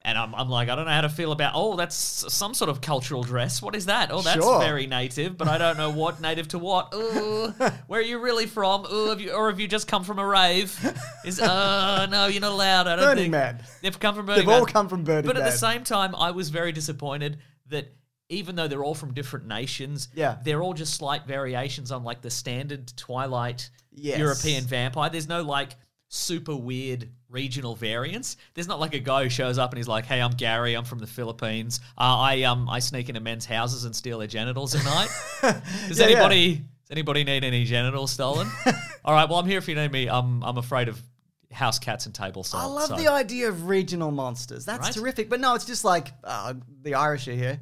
and 0.03 0.17
I'm, 0.17 0.35
I'm 0.35 0.49
like, 0.49 0.69
I 0.69 0.77
don't 0.77 0.85
know 0.87 0.93
how 0.93 1.01
to 1.01 1.09
feel 1.09 1.33
about, 1.33 1.53
oh, 1.57 1.77
that's 1.77 1.97
some 2.33 2.55
sort 2.55 2.71
of 2.71 2.81
cultural 2.81 3.23
dress. 3.25 3.61
What 3.61 3.75
is 3.75 3.87
that? 3.87 4.11
Oh, 4.13 4.23
that's 4.23 4.43
Sure. 4.43 4.61
very 4.61 4.87
native, 4.87 5.37
but 5.37 5.49
I 5.49 5.59
don't 5.59 5.77
know 5.77 5.91
what 5.91 6.21
native 6.29 6.49
to 6.49 6.59
what. 6.59 6.93
Ooh, 6.95 7.53
where 7.89 8.01
are 8.01 8.03
you 8.03 8.19
really 8.21 8.47
from? 8.47 8.87
Ooh, 8.91 9.09
have 9.09 9.21
you, 9.21 9.33
or 9.33 9.51
have 9.51 9.59
you 9.61 9.67
just 9.69 9.89
come 9.89 10.05
from 10.05 10.19
a 10.19 10.25
rave? 10.27 10.73
Is 11.25 11.41
uh 11.41 12.07
no, 12.11 12.27
you're 12.27 12.41
not 12.41 12.53
allowed. 12.53 12.87
I 12.87 12.97
don't 12.97 13.05
Burning 13.07 13.25
think 13.25 13.33
Man. 13.33 13.63
they've 13.83 13.99
come 13.99 14.15
from 14.15 14.27
Burning 14.27 14.47
They've 14.47 14.55
all 14.55 14.67
come 14.67 14.89
from 14.89 15.05
Burning 15.05 15.27
But 15.27 15.37
at 15.37 15.45
the 15.45 15.51
same 15.51 15.85
time, 15.85 16.15
I 16.15 16.31
was 16.31 16.51
very 16.51 16.73
disappointed 16.73 17.39
that 17.67 17.93
even 18.31 18.57
though 18.57 18.69
they're 18.69 18.85
all 18.85 18.95
from 18.95 19.15
different 19.15 19.47
nations, 19.49 20.09
Yeah. 20.15 20.37
they're 20.45 20.63
all 20.63 20.75
just 20.75 20.95
slight 20.95 21.27
variations 21.27 21.91
on 21.91 22.05
like 22.05 22.21
the 22.23 22.31
standard 22.31 22.93
Twilight 22.97 23.71
Yes. 23.91 24.19
European 24.19 24.63
vampire. 24.65 25.11
There's 25.11 25.29
no 25.29 25.43
like 25.43 25.75
super 26.09 26.57
weird 26.57 27.09
regional 27.29 27.75
variants. 27.75 28.37
There's 28.55 28.69
not 28.69 28.81
like 28.81 28.95
a 28.95 28.99
guy 28.99 29.23
who 29.25 29.29
shows 29.29 29.59
up 29.59 29.71
and 29.73 29.77
he's 29.79 29.89
like, 29.89 30.07
"Hey, 30.07 30.21
I'm 30.21 30.33
Gary. 30.33 30.75
I'm 30.75 30.85
from 30.85 30.99
the 30.99 31.07
Philippines. 31.07 31.81
Uh, 31.99 32.19
I 32.19 32.43
um 32.45 32.69
I 32.69 32.79
sneak 32.79 33.09
into 33.09 33.21
men's 33.21 33.45
houses 33.47 33.85
and 33.85 33.95
steal 33.95 34.19
their 34.19 34.27
genitals 34.29 34.75
at 34.75 34.85
night." 34.85 35.09
Does 35.89 35.99
Yeah, 35.99 36.07
yeah. 36.07 36.17
anybody 36.17 36.55
does 36.57 36.91
anybody 36.93 37.25
need 37.25 37.45
any 37.45 37.65
genitals 37.65 38.11
stolen? 38.11 38.49
All 39.05 39.13
right, 39.15 39.29
well 39.29 39.39
I'm 39.39 39.47
here 39.47 39.59
if 39.59 39.69
you 39.69 39.75
need 39.75 39.93
me. 39.93 40.09
I'm 40.09 40.43
I'm 40.43 40.57
afraid 40.59 40.89
of 40.89 41.01
house 41.53 41.79
cats 41.79 42.07
and 42.07 42.15
table 42.15 42.43
salt. 42.45 42.63
I 42.63 42.67
love 42.67 42.89
so- 42.89 42.97
the 42.97 43.09
idea 43.09 43.49
of 43.49 43.69
regional 43.69 44.11
monsters. 44.11 44.65
That's 44.65 44.81
Right? 44.85 44.93
terrific. 44.95 45.29
But 45.31 45.41
no, 45.41 45.55
it's 45.55 45.65
just 45.67 45.85
like 45.85 46.13
uh, 46.25 46.55
the 46.83 46.95
Irish 46.95 47.27
are 47.29 47.33
here. 47.35 47.61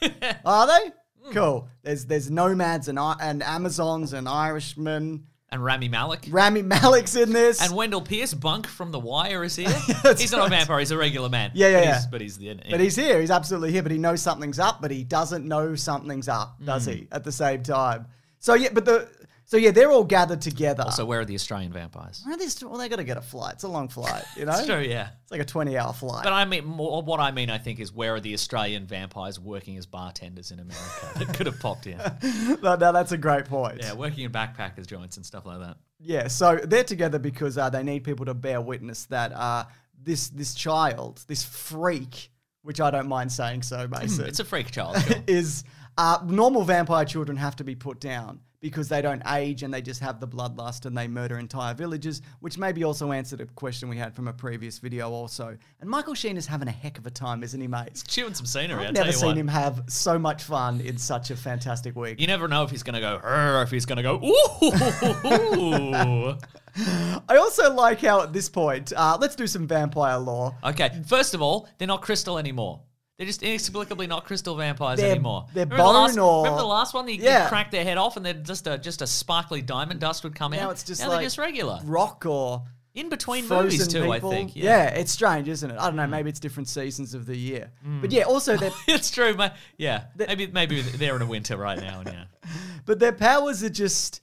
are 0.44 0.66
they? 0.66 0.92
Hmm. 1.24 1.32
Cool. 1.32 1.68
There's 1.82 2.04
there's 2.06 2.30
nomads 2.30 2.86
and 2.88 2.98
and 2.98 3.42
Amazons 3.42 4.12
and 4.12 4.28
Irishmen. 4.28 5.26
And 5.52 5.62
Rami 5.64 5.88
Malek. 5.88 6.26
Rami 6.30 6.62
Malek's 6.62 7.14
in 7.14 7.32
this. 7.32 7.62
And 7.62 7.76
Wendell 7.76 8.00
Pierce, 8.00 8.34
Bunk 8.34 8.66
from 8.66 8.90
The 8.90 8.98
Wire, 8.98 9.44
is 9.44 9.54
here. 9.54 9.68
He's 10.16 10.32
not 10.32 10.38
a 10.38 10.42
right. 10.42 10.50
vampire; 10.50 10.78
he's 10.80 10.90
a 10.90 10.96
regular 10.98 11.28
man. 11.28 11.52
Yeah, 11.54 11.68
yeah, 11.68 11.74
but 11.78 11.84
yeah. 11.84 11.94
He's, 11.94 12.06
but 12.06 12.20
he's 12.20 12.38
the. 12.38 12.60
but 12.70 12.80
he's 12.80 12.96
here. 12.96 13.20
He's 13.20 13.30
absolutely 13.30 13.70
here. 13.70 13.82
But 13.82 13.92
he 13.92 13.98
knows 13.98 14.22
something's 14.22 14.58
up. 14.58 14.80
But 14.82 14.90
he 14.90 15.04
doesn't 15.04 15.46
know 15.46 15.74
something's 15.76 16.28
up, 16.28 16.56
does 16.64 16.86
Hmm. 16.86 16.90
he? 16.92 17.08
At 17.12 17.22
the 17.24 17.32
same 17.32 17.62
time. 17.62 18.06
So 18.40 18.54
yeah, 18.54 18.70
but 18.72 18.84
the 18.84 19.08
so 19.52 19.58
yeah, 19.58 19.70
they're 19.70 19.92
all 19.92 20.02
gathered 20.02 20.40
together. 20.40 20.86
So 20.92 21.04
where 21.04 21.20
are 21.20 21.26
the 21.26 21.34
Australian 21.34 21.74
vampires? 21.74 22.22
Where 22.24 22.34
are 22.34 22.38
these? 22.38 22.64
Well, 22.64 22.78
they 22.78 22.88
got 22.88 22.96
to 22.96 23.04
get 23.04 23.18
a 23.18 23.20
flight. 23.20 23.52
It's 23.52 23.64
a 23.64 23.68
long 23.68 23.88
flight, 23.88 24.24
you 24.34 24.46
know. 24.46 24.52
It's 24.52 24.64
true, 24.66 24.80
yeah. 24.80 25.10
It's 25.24 25.30
like 25.30 25.42
a 25.42 25.44
twenty-hour 25.44 25.92
flight. 25.92 26.24
But 26.24 26.32
I 26.32 26.46
mean, 26.46 26.64
more, 26.64 27.02
what 27.02 27.20
I 27.20 27.32
mean, 27.32 27.50
I 27.50 27.58
think, 27.58 27.78
is 27.78 27.92
where 27.92 28.14
are 28.14 28.20
the 28.20 28.32
Australian 28.32 28.86
vampires 28.86 29.38
working 29.38 29.76
as 29.76 29.84
bartenders 29.84 30.52
in 30.52 30.58
America 30.58 31.18
that 31.18 31.34
could 31.34 31.44
have 31.44 31.60
popped 31.60 31.86
in? 31.86 31.98
no, 32.62 32.76
no, 32.76 32.92
that's 32.92 33.12
a 33.12 33.18
great 33.18 33.44
point. 33.44 33.80
Yeah, 33.82 33.92
working 33.92 34.24
in 34.24 34.32
backpackers 34.32 34.86
joints 34.86 35.18
and 35.18 35.26
stuff 35.26 35.44
like 35.44 35.58
that. 35.58 35.76
Yeah, 36.00 36.28
so 36.28 36.56
they're 36.56 36.82
together 36.82 37.18
because 37.18 37.58
uh, 37.58 37.68
they 37.68 37.82
need 37.82 38.04
people 38.04 38.24
to 38.24 38.34
bear 38.34 38.58
witness 38.58 39.04
that 39.06 39.34
uh, 39.34 39.66
this 40.02 40.30
this 40.30 40.54
child, 40.54 41.22
this 41.28 41.44
freak, 41.44 42.30
which 42.62 42.80
I 42.80 42.90
don't 42.90 43.06
mind 43.06 43.30
saying 43.30 43.64
so, 43.64 43.86
Mason, 43.86 44.24
It's 44.24 44.40
a 44.40 44.46
freak 44.46 44.70
child. 44.70 44.98
Sure. 45.02 45.16
is 45.26 45.64
uh, 45.98 46.20
normal 46.24 46.64
vampire 46.64 47.04
children 47.04 47.36
have 47.36 47.56
to 47.56 47.64
be 47.64 47.74
put 47.74 48.00
down 48.00 48.40
because 48.62 48.88
they 48.88 49.02
don't 49.02 49.22
age 49.26 49.64
and 49.64 49.74
they 49.74 49.82
just 49.82 50.00
have 50.00 50.20
the 50.20 50.28
bloodlust 50.28 50.86
and 50.86 50.96
they 50.96 51.08
murder 51.08 51.38
entire 51.38 51.74
villages, 51.74 52.22
which 52.40 52.56
maybe 52.56 52.84
also 52.84 53.10
answered 53.12 53.40
a 53.40 53.46
question 53.46 53.88
we 53.88 53.98
had 53.98 54.14
from 54.14 54.28
a 54.28 54.32
previous 54.32 54.78
video 54.78 55.10
also. 55.10 55.58
And 55.80 55.90
Michael 55.90 56.14
Sheen 56.14 56.36
is 56.36 56.46
having 56.46 56.68
a 56.68 56.72
heck 56.72 56.96
of 56.96 57.04
a 57.06 57.10
time, 57.10 57.42
isn't 57.42 57.60
he, 57.60 57.66
mate? 57.66 58.02
Chewing 58.06 58.34
some 58.34 58.46
scenery. 58.46 58.84
I 58.84 58.88
I've 58.88 58.94
tell 58.94 59.04
never 59.04 59.08
you 59.08 59.12
seen 59.18 59.28
what. 59.30 59.36
him 59.36 59.48
have 59.48 59.82
so 59.88 60.16
much 60.18 60.44
fun 60.44 60.80
in 60.80 60.96
such 60.96 61.32
a 61.32 61.36
fantastic 61.36 61.96
week. 61.96 62.20
You 62.20 62.28
never 62.28 62.46
know 62.46 62.62
if 62.62 62.70
he's 62.70 62.84
going 62.84 62.94
to 62.94 63.00
go 63.00 63.16
or 63.22 63.62
if 63.62 63.70
he's 63.70 63.84
going 63.84 63.96
to 63.96 64.02
go 64.02 64.20
ooh. 64.24 66.36
I 67.28 67.36
also 67.36 67.74
like 67.74 68.00
how 68.00 68.22
at 68.22 68.32
this 68.32 68.48
point, 68.48 68.92
uh, 68.96 69.18
let's 69.20 69.34
do 69.36 69.46
some 69.48 69.66
vampire 69.66 70.18
lore. 70.18 70.54
okay, 70.64 71.02
first 71.06 71.34
of 71.34 71.42
all, 71.42 71.68
they're 71.78 71.88
not 71.88 72.00
crystal 72.00 72.38
anymore. 72.38 72.80
They're 73.22 73.28
just 73.28 73.44
inexplicably 73.44 74.08
not 74.08 74.24
crystal 74.24 74.56
vampires 74.56 74.98
They're- 74.98 75.12
anymore. 75.12 75.46
they're 75.54 75.64
remember 75.64 75.84
the 75.84 75.88
last, 75.90 76.16
bone 76.16 76.24
or- 76.24 76.42
remember 76.42 76.60
the 76.60 76.66
last 76.66 76.92
one? 76.92 77.06
You 77.06 77.14
Yeah. 77.20 77.48
crack 77.48 77.70
their 77.70 77.84
head 77.84 77.96
off 77.96 78.16
and 78.16 78.26
then 78.26 78.42
just 78.44 78.66
a 78.66 78.78
just 78.78 79.00
a 79.00 79.06
sparkly 79.06 79.62
diamond 79.62 80.00
dust 80.00 80.24
would 80.24 80.34
come 80.34 80.50
Now 80.50 80.66
out. 80.66 80.72
it's 80.72 80.82
just 80.82 81.00
now 81.00 81.06
like 81.08 81.18
they're 81.18 81.26
just 81.26 81.38
regular. 81.38 81.78
rock 81.84 82.26
or 82.26 82.64
In 82.94 83.08
between 83.10 83.44
frozen 83.44 83.66
movies 83.66 83.86
too, 83.86 84.00
people. 84.00 84.12
I 84.12 84.18
think. 84.18 84.56
Yeah. 84.56 84.90
Mm. 84.90 84.96
it's 84.98 85.12
strange, 85.12 85.46
isn't 85.48 85.70
it? 85.70 85.78
I 85.78 85.86
don't 85.86 85.94
know. 85.94 86.08
Maybe 86.08 86.30
it's 86.30 86.40
different 86.40 86.68
seasons 86.68 87.14
of 87.14 87.26
the 87.26 87.36
year. 87.36 87.70
But 88.00 88.10
yeah, 88.10 88.24
also 88.24 88.56
their 88.56 88.72
it's 88.88 89.12
true. 89.12 89.36
Yeah, 89.78 90.04
maybe 90.16 90.48
maybe 90.48 90.82
they're 90.82 91.14
in 91.14 91.22
a 91.22 91.26
winter 91.26 91.56
right 91.56 91.78
now. 91.80 92.00
And 92.00 92.08
yeah, 92.12 92.24
but 92.84 92.98
their 92.98 93.12
powers 93.12 93.62
are 93.62 93.70
just 93.70 94.20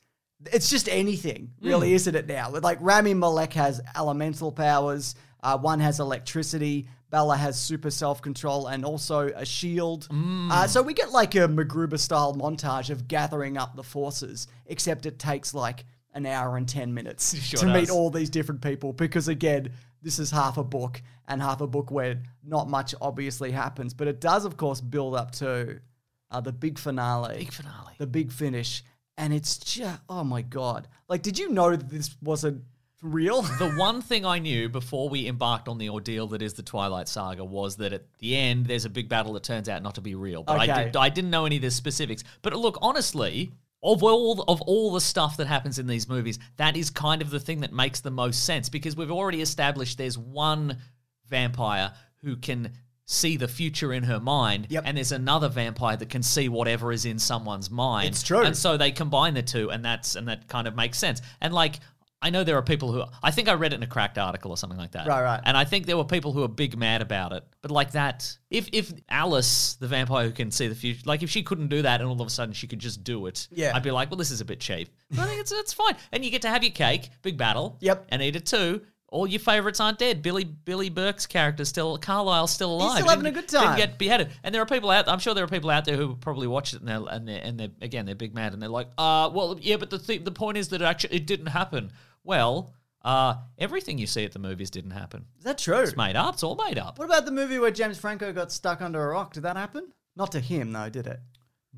it's 0.51 0.69
just 0.69 0.87
anything, 0.89 1.51
Mm. 1.61 1.67
really, 1.69 1.93
isn't 1.93 2.15
it? 2.15 2.27
Now, 2.27 2.49
like 2.51 2.77
Rami 2.81 3.13
Malek 3.13 3.53
has 3.53 3.79
elemental 3.95 4.51
powers. 4.51 5.15
Uh, 5.41 5.57
one 5.57 5.79
has 5.79 5.99
electricity. 6.01 6.87
Bella 7.09 7.35
has 7.37 7.59
super 7.59 7.89
self 7.89 8.21
control 8.21 8.67
and 8.67 8.85
also 8.85 9.27
a 9.27 9.45
shield. 9.45 10.07
Mm. 10.09 10.51
Uh, 10.51 10.67
so 10.67 10.81
we 10.81 10.93
get 10.93 11.11
like 11.11 11.35
a 11.35 11.47
MacGruber 11.47 11.99
style 11.99 12.35
montage 12.35 12.89
of 12.89 13.07
gathering 13.07 13.57
up 13.57 13.75
the 13.75 13.83
forces, 13.83 14.47
except 14.67 15.05
it 15.05 15.17
takes 15.17 15.53
like 15.53 15.85
an 16.13 16.25
hour 16.25 16.57
and 16.57 16.67
10 16.67 16.93
minutes 16.93 17.35
Sure 17.43 17.59
to 17.59 17.65
meet 17.67 17.89
all 17.89 18.09
these 18.09 18.29
different 18.29 18.61
people 18.61 18.93
because, 18.93 19.27
again, 19.27 19.71
this 20.01 20.19
is 20.19 20.31
half 20.31 20.57
a 20.57 20.63
book 20.63 21.01
and 21.27 21.41
half 21.41 21.61
a 21.61 21.67
book 21.67 21.91
where 21.91 22.21
not 22.43 22.69
much 22.69 22.95
obviously 23.01 23.51
happens. 23.51 23.93
But 23.93 24.07
it 24.07 24.21
does, 24.21 24.45
of 24.45 24.57
course, 24.57 24.81
build 24.81 25.15
up 25.15 25.31
to 25.33 25.79
uh, 26.31 26.41
the 26.41 26.51
big 26.51 26.77
finale. 26.77 27.39
big 27.39 27.53
finale. 27.53 27.93
The 27.97 28.07
big 28.07 28.31
finish. 28.31 28.83
And 29.17 29.33
it's 29.33 29.57
just, 29.57 29.99
oh 30.07 30.23
my 30.23 30.41
God. 30.41 30.87
Like, 31.09 31.21
did 31.21 31.37
you 31.37 31.49
know 31.49 31.75
that 31.75 31.89
this 31.89 32.15
wasn't 32.21 32.63
real? 33.01 33.41
The 33.41 33.71
one 33.77 34.01
thing 34.01 34.25
I 34.25 34.39
knew 34.39 34.69
before 34.69 35.09
we 35.09 35.27
embarked 35.27 35.67
on 35.67 35.77
the 35.77 35.89
ordeal 35.89 36.27
that 36.27 36.41
is 36.41 36.53
the 36.53 36.63
Twilight 36.63 37.07
Saga 37.07 37.43
was 37.45 37.77
that 37.77 37.93
at 37.93 38.03
the 38.19 38.35
end 38.35 38.65
there's 38.65 38.85
a 38.85 38.89
big 38.89 39.09
battle 39.09 39.33
that 39.33 39.43
turns 39.43 39.69
out 39.69 39.81
not 39.83 39.95
to 39.95 40.01
be 40.01 40.15
real. 40.15 40.43
But 40.43 40.59
I, 40.59 40.63
Okay. 40.71 40.83
did, 40.85 40.95
I 40.95 41.09
didn't 41.09 41.29
know 41.31 41.45
any 41.45 41.55
of 41.57 41.61
the 41.61 41.71
specifics. 41.71 42.23
But 42.41 42.53
look, 42.53 42.77
honestly, 42.81 43.51
of 43.81 44.03
all 44.03 44.41
of 44.49 44.61
all 44.63 44.91
the 44.91 44.99
stuff 45.01 45.37
that 45.37 45.47
happens 45.47 45.79
in 45.79 45.87
these 45.87 46.09
movies, 46.09 46.37
that 46.57 46.75
is 46.75 46.89
kind 46.89 47.21
of 47.21 47.29
the 47.29 47.39
thing 47.39 47.61
that 47.61 47.71
makes 47.71 48.01
the 48.01 48.11
most 48.11 48.43
sense 48.43 48.67
because 48.69 48.95
we've 48.97 49.11
already 49.11 49.41
established 49.41 49.97
there's 49.97 50.17
one 50.17 50.77
vampire 51.27 51.93
who 52.23 52.35
can 52.35 52.71
see 53.05 53.37
the 53.37 53.47
future 53.47 53.91
in 53.93 54.03
her 54.03 54.19
mind 54.19 54.67
Yep. 54.69 54.83
and 54.85 54.97
there's 54.97 55.11
another 55.11 55.47
vampire 55.49 55.97
that 55.97 56.09
can 56.09 56.21
see 56.21 56.47
whatever 56.47 56.91
is 56.91 57.05
in 57.05 57.17
someone's 57.17 57.71
mind 57.71 58.09
It's 58.09 58.21
true. 58.21 58.41
and 58.43 58.55
so 58.55 58.77
they 58.77 58.91
combine 58.91 59.33
the 59.33 59.41
two 59.41 59.71
and 59.71 59.83
that's 59.83 60.15
and 60.15 60.27
that 60.27 60.47
kind 60.47 60.67
of 60.67 60.75
makes 60.75 60.99
sense 60.99 61.19
and 61.41 61.51
like 61.51 61.79
I 62.21 62.31
know 62.31 62.43
there 62.43 62.57
are 62.57 62.61
people 62.61 62.91
who 62.91 63.03
I 63.23 63.31
think 63.31 63.47
I 63.47 63.53
read 63.53 63.71
it 63.71 63.77
in 63.77 63.83
a 63.83 63.88
cracked 63.88 64.17
article 64.17 64.51
or 64.51 64.57
something 64.57 64.77
like 64.77 64.91
that. 64.91 65.07
Right, 65.07 65.23
right. 65.23 65.39
And 65.45 65.55
I 65.55 65.63
think 65.63 65.85
there 65.85 65.95
were 65.95 66.03
people 66.03 66.33
who 66.33 66.43
are 66.43 66.49
big 66.49 66.77
mad 66.77 67.01
about 67.01 67.31
it. 67.31 67.45
But 67.61 67.71
like 67.71 67.91
that, 67.91 68.38
if 68.49 68.67
if 68.73 68.91
Alice, 69.09 69.75
the 69.75 69.88
vampire 69.88 70.25
who 70.25 70.31
can 70.33 70.51
see 70.51 70.67
the 70.67 70.75
future, 70.75 71.01
like 71.05 71.23
if 71.23 71.29
she 71.29 71.43
couldn't 71.43 71.69
do 71.69 71.81
that 71.83 72.01
and 72.01 72.09
all 72.09 72.19
of 72.21 72.27
a 72.27 72.29
sudden 72.29 72.53
she 72.53 72.67
could 72.67 72.79
just 72.79 73.03
do 73.05 73.25
it, 73.27 73.47
Yeah. 73.51 73.71
I'd 73.73 73.83
be 73.83 73.91
like, 73.91 74.09
well, 74.11 74.17
this 74.17 74.31
is 74.31 74.41
a 74.41 74.45
bit 74.45 74.59
cheap. 74.59 74.89
But 75.11 75.19
I 75.19 75.25
think 75.27 75.39
it's 75.41 75.51
it's 75.53 75.71
fine. 75.73 75.95
And 76.11 76.25
you 76.25 76.29
get 76.31 76.41
to 76.41 76.49
have 76.49 76.61
your 76.63 76.73
cake, 76.73 77.09
big 77.21 77.38
battle. 77.38 77.77
Yep. 77.79 78.07
And 78.09 78.21
eat 78.21 78.35
it 78.35 78.45
too. 78.45 78.81
All 79.11 79.25
your 79.25 79.39
favorites 79.39 79.79
aren't 79.79 79.97
dead. 79.97 80.21
Billy 80.21 80.43
Billy 80.43 80.89
Burke's 80.89 81.25
character 81.25 81.65
still 81.65 81.97
Carlisle's 81.97 82.51
still 82.51 82.73
alive. 82.75 82.97
still 82.97 83.07
having 83.09 83.25
a 83.25 83.31
good 83.31 83.47
time. 83.47 83.75
Didn't 83.75 83.89
get 83.89 83.97
beheaded. 83.97 84.29
And 84.43 84.53
there 84.53 84.61
are 84.61 84.67
people 84.67 84.91
out. 84.91 85.07
I'm 85.07 85.17
sure 85.17 85.33
there 85.33 85.45
are 85.45 85.47
people 85.47 85.71
out 85.71 85.85
there 85.85 85.95
who 85.95 86.15
probably 86.15 86.45
watched 86.47 86.73
it 86.75 86.81
and 86.81 86.88
they're 86.89 87.01
and 87.09 87.27
they're, 87.27 87.41
and 87.43 87.59
they're 87.59 87.69
again 87.81 88.05
they're 88.05 88.13
big 88.13 88.35
mad 88.35 88.53
and 88.53 88.61
they're 88.61 88.69
like, 88.69 88.88
uh, 88.99 89.31
well, 89.33 89.57
yeah, 89.59 89.77
but 89.77 89.89
the 89.89 89.97
th- 89.97 90.25
the 90.25 90.31
point 90.31 90.57
is 90.57 90.67
that 90.67 90.81
actually 90.83 91.15
it 91.15 91.25
didn't 91.25 91.47
happen. 91.47 91.91
Well, 92.23 92.73
uh, 93.03 93.35
everything 93.57 93.97
you 93.97 94.07
see 94.07 94.25
at 94.25 94.31
the 94.33 94.39
movies 94.39 94.69
didn't 94.69 94.91
happen. 94.91 95.25
Is 95.38 95.43
that 95.45 95.57
true? 95.57 95.79
It's 95.79 95.95
made 95.95 96.15
up. 96.15 96.33
It's 96.35 96.43
all 96.43 96.55
made 96.67 96.77
up. 96.77 96.99
What 96.99 97.05
about 97.05 97.25
the 97.25 97.31
movie 97.31 97.59
where 97.59 97.71
James 97.71 97.97
Franco 97.97 98.31
got 98.33 98.51
stuck 98.51 98.81
under 98.81 99.01
a 99.01 99.13
rock? 99.13 99.33
Did 99.33 99.43
that 99.43 99.55
happen? 99.57 99.91
Not 100.15 100.31
to 100.33 100.39
him, 100.39 100.71
though, 100.73 100.89
did 100.89 101.07
it? 101.07 101.19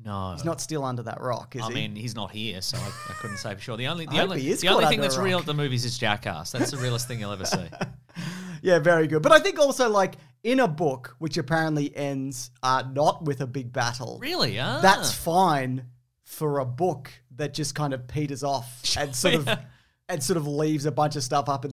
No, 0.04 0.32
He's 0.32 0.44
not 0.44 0.60
still 0.60 0.84
under 0.84 1.02
that 1.02 1.20
rock, 1.20 1.54
is 1.54 1.62
I 1.62 1.68
he? 1.68 1.74
mean, 1.74 1.94
he's 1.94 2.14
not 2.16 2.30
here, 2.30 2.60
so 2.62 2.78
I, 2.78 2.86
I 3.10 3.12
couldn't 3.20 3.36
say 3.36 3.54
for 3.54 3.60
sure. 3.60 3.76
The 3.76 3.86
only 3.88 4.06
the 4.10 4.20
only 4.20 4.40
the 4.54 4.68
only 4.68 4.86
thing 4.86 5.00
that's 5.00 5.18
real 5.18 5.38
at 5.38 5.46
the 5.46 5.54
movies 5.54 5.84
is 5.84 5.98
Jackass. 5.98 6.50
That's 6.50 6.70
the 6.70 6.78
realest 6.78 7.06
thing 7.06 7.20
you'll 7.20 7.30
ever 7.32 7.44
see. 7.44 7.66
yeah, 8.62 8.78
very 8.78 9.06
good. 9.06 9.22
But 9.22 9.32
I 9.32 9.38
think 9.38 9.58
also, 9.60 9.90
like, 9.90 10.14
in 10.42 10.60
a 10.60 10.66
book, 10.66 11.14
which 11.18 11.36
apparently 11.36 11.94
ends 11.94 12.50
uh, 12.62 12.82
not 12.90 13.24
with 13.24 13.42
a 13.42 13.46
big 13.46 13.72
battle, 13.72 14.18
Really? 14.20 14.58
Ah. 14.58 14.80
that's 14.80 15.12
fine 15.12 15.84
for 16.24 16.58
a 16.58 16.64
book 16.64 17.10
that 17.36 17.52
just 17.52 17.74
kind 17.74 17.92
of 17.92 18.08
peters 18.08 18.42
off 18.42 18.82
and 18.98 19.14
sort 19.14 19.34
of 19.34 19.46
Yeah. 19.46 19.60
And 20.12 20.22
sort 20.22 20.36
of 20.36 20.46
leaves 20.46 20.84
a 20.84 20.92
bunch 20.92 21.16
of 21.16 21.24
stuff 21.24 21.48
up. 21.48 21.64
And 21.64 21.72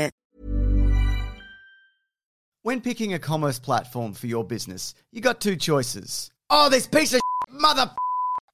When 2.63 2.81
picking 2.81 3.13
a 3.13 3.19
commerce 3.19 3.59
platform 3.59 4.13
for 4.13 4.27
your 4.27 4.43
business, 4.43 4.93
you 5.11 5.21
got 5.21 5.41
two 5.41 5.55
choices. 5.55 6.31
Oh, 6.49 6.69
this 6.69 6.87
piece 6.87 7.13
of 7.13 7.21
mother 7.49 7.89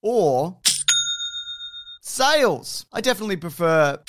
or 0.02 0.58
sales. 2.02 2.86
I 2.94 3.02
definitely 3.02 3.38
prefer 3.38 4.00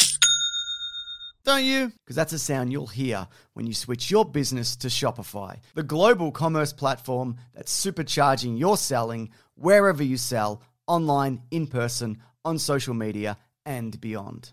don't 1.49 1.64
you? 1.64 1.90
Because 2.05 2.14
that's 2.14 2.35
a 2.35 2.38
sound 2.38 2.71
you'll 2.71 2.87
hear 2.87 3.26
when 3.55 3.67
you 3.67 3.73
switch 3.73 4.11
your 4.11 4.23
business 4.26 4.76
to 4.76 4.88
Shopify, 4.88 5.59
the 5.75 5.83
global 5.83 6.31
commerce 6.31 6.75
platform 6.75 7.37
that's 7.55 7.73
supercharging 7.73 8.59
your 8.59 8.76
selling 8.76 9.31
wherever 9.55 10.02
you 10.02 10.19
sell, 10.19 10.62
online, 10.87 11.40
in 11.50 11.67
person, 11.67 12.19
on 12.45 12.59
social 12.59 12.93
media, 12.93 13.38
and 13.64 13.99
beyond. 13.99 14.52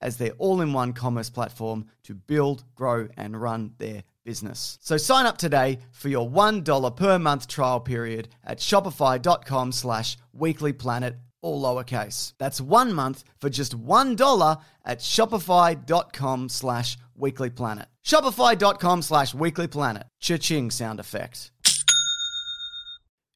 as 0.00 0.16
their 0.16 0.32
all 0.32 0.60
in 0.60 0.72
one 0.72 0.92
commerce 0.92 1.30
platform 1.30 1.86
to 2.04 2.14
build, 2.14 2.64
grow, 2.74 3.08
and 3.16 3.40
run 3.40 3.72
their 3.78 4.04
business. 4.24 4.78
So 4.82 4.96
sign 4.96 5.26
up 5.26 5.38
today 5.38 5.78
for 5.90 6.08
your 6.08 6.28
$1 6.28 6.96
per 6.96 7.18
month 7.18 7.48
trial 7.48 7.80
period 7.80 8.28
at 8.44 8.58
shopify.com 8.58 9.72
slash 9.72 10.18
weeklyplanet, 10.38 11.16
all 11.40 11.62
lowercase. 11.62 12.34
That's 12.38 12.60
one 12.60 12.92
month 12.92 13.24
for 13.40 13.48
just 13.48 13.76
$1 13.78 14.60
at 14.84 14.98
shopify.com 14.98 16.48
slash 16.48 16.98
weeklyplanet. 17.18 17.86
Shopify.com 18.04 19.02
slash 19.02 19.34
weeklyplanet. 19.34 20.04
Cha-ching 20.20 20.70
sound 20.70 21.00
effect. 21.00 21.50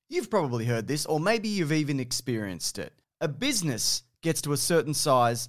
You've 0.09 0.31
probably 0.31 0.67
heard 0.67 0.89
this, 0.89 1.07
or 1.07 1.19
maybe 1.19 1.49
you've 1.49 1.73
even 1.73 1.99
experienced 1.99 2.79
it. 2.79 2.93
A 3.23 3.29
business 3.29 4.03
gets 4.21 4.43
to 4.43 4.53
a 4.53 4.59
certain 4.59 4.93
size 4.93 5.49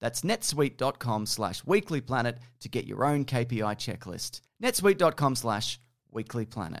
That's 0.00 0.22
netsuite.com 0.22 1.26
slash 1.26 1.62
weeklyplanet 1.62 2.38
to 2.60 2.68
get 2.68 2.86
your 2.86 3.04
own 3.04 3.24
KPI 3.24 3.76
checklist. 3.76 4.40
netsuite.com 4.62 5.36
slash 5.36 5.78
weeklyplanet. 6.14 6.80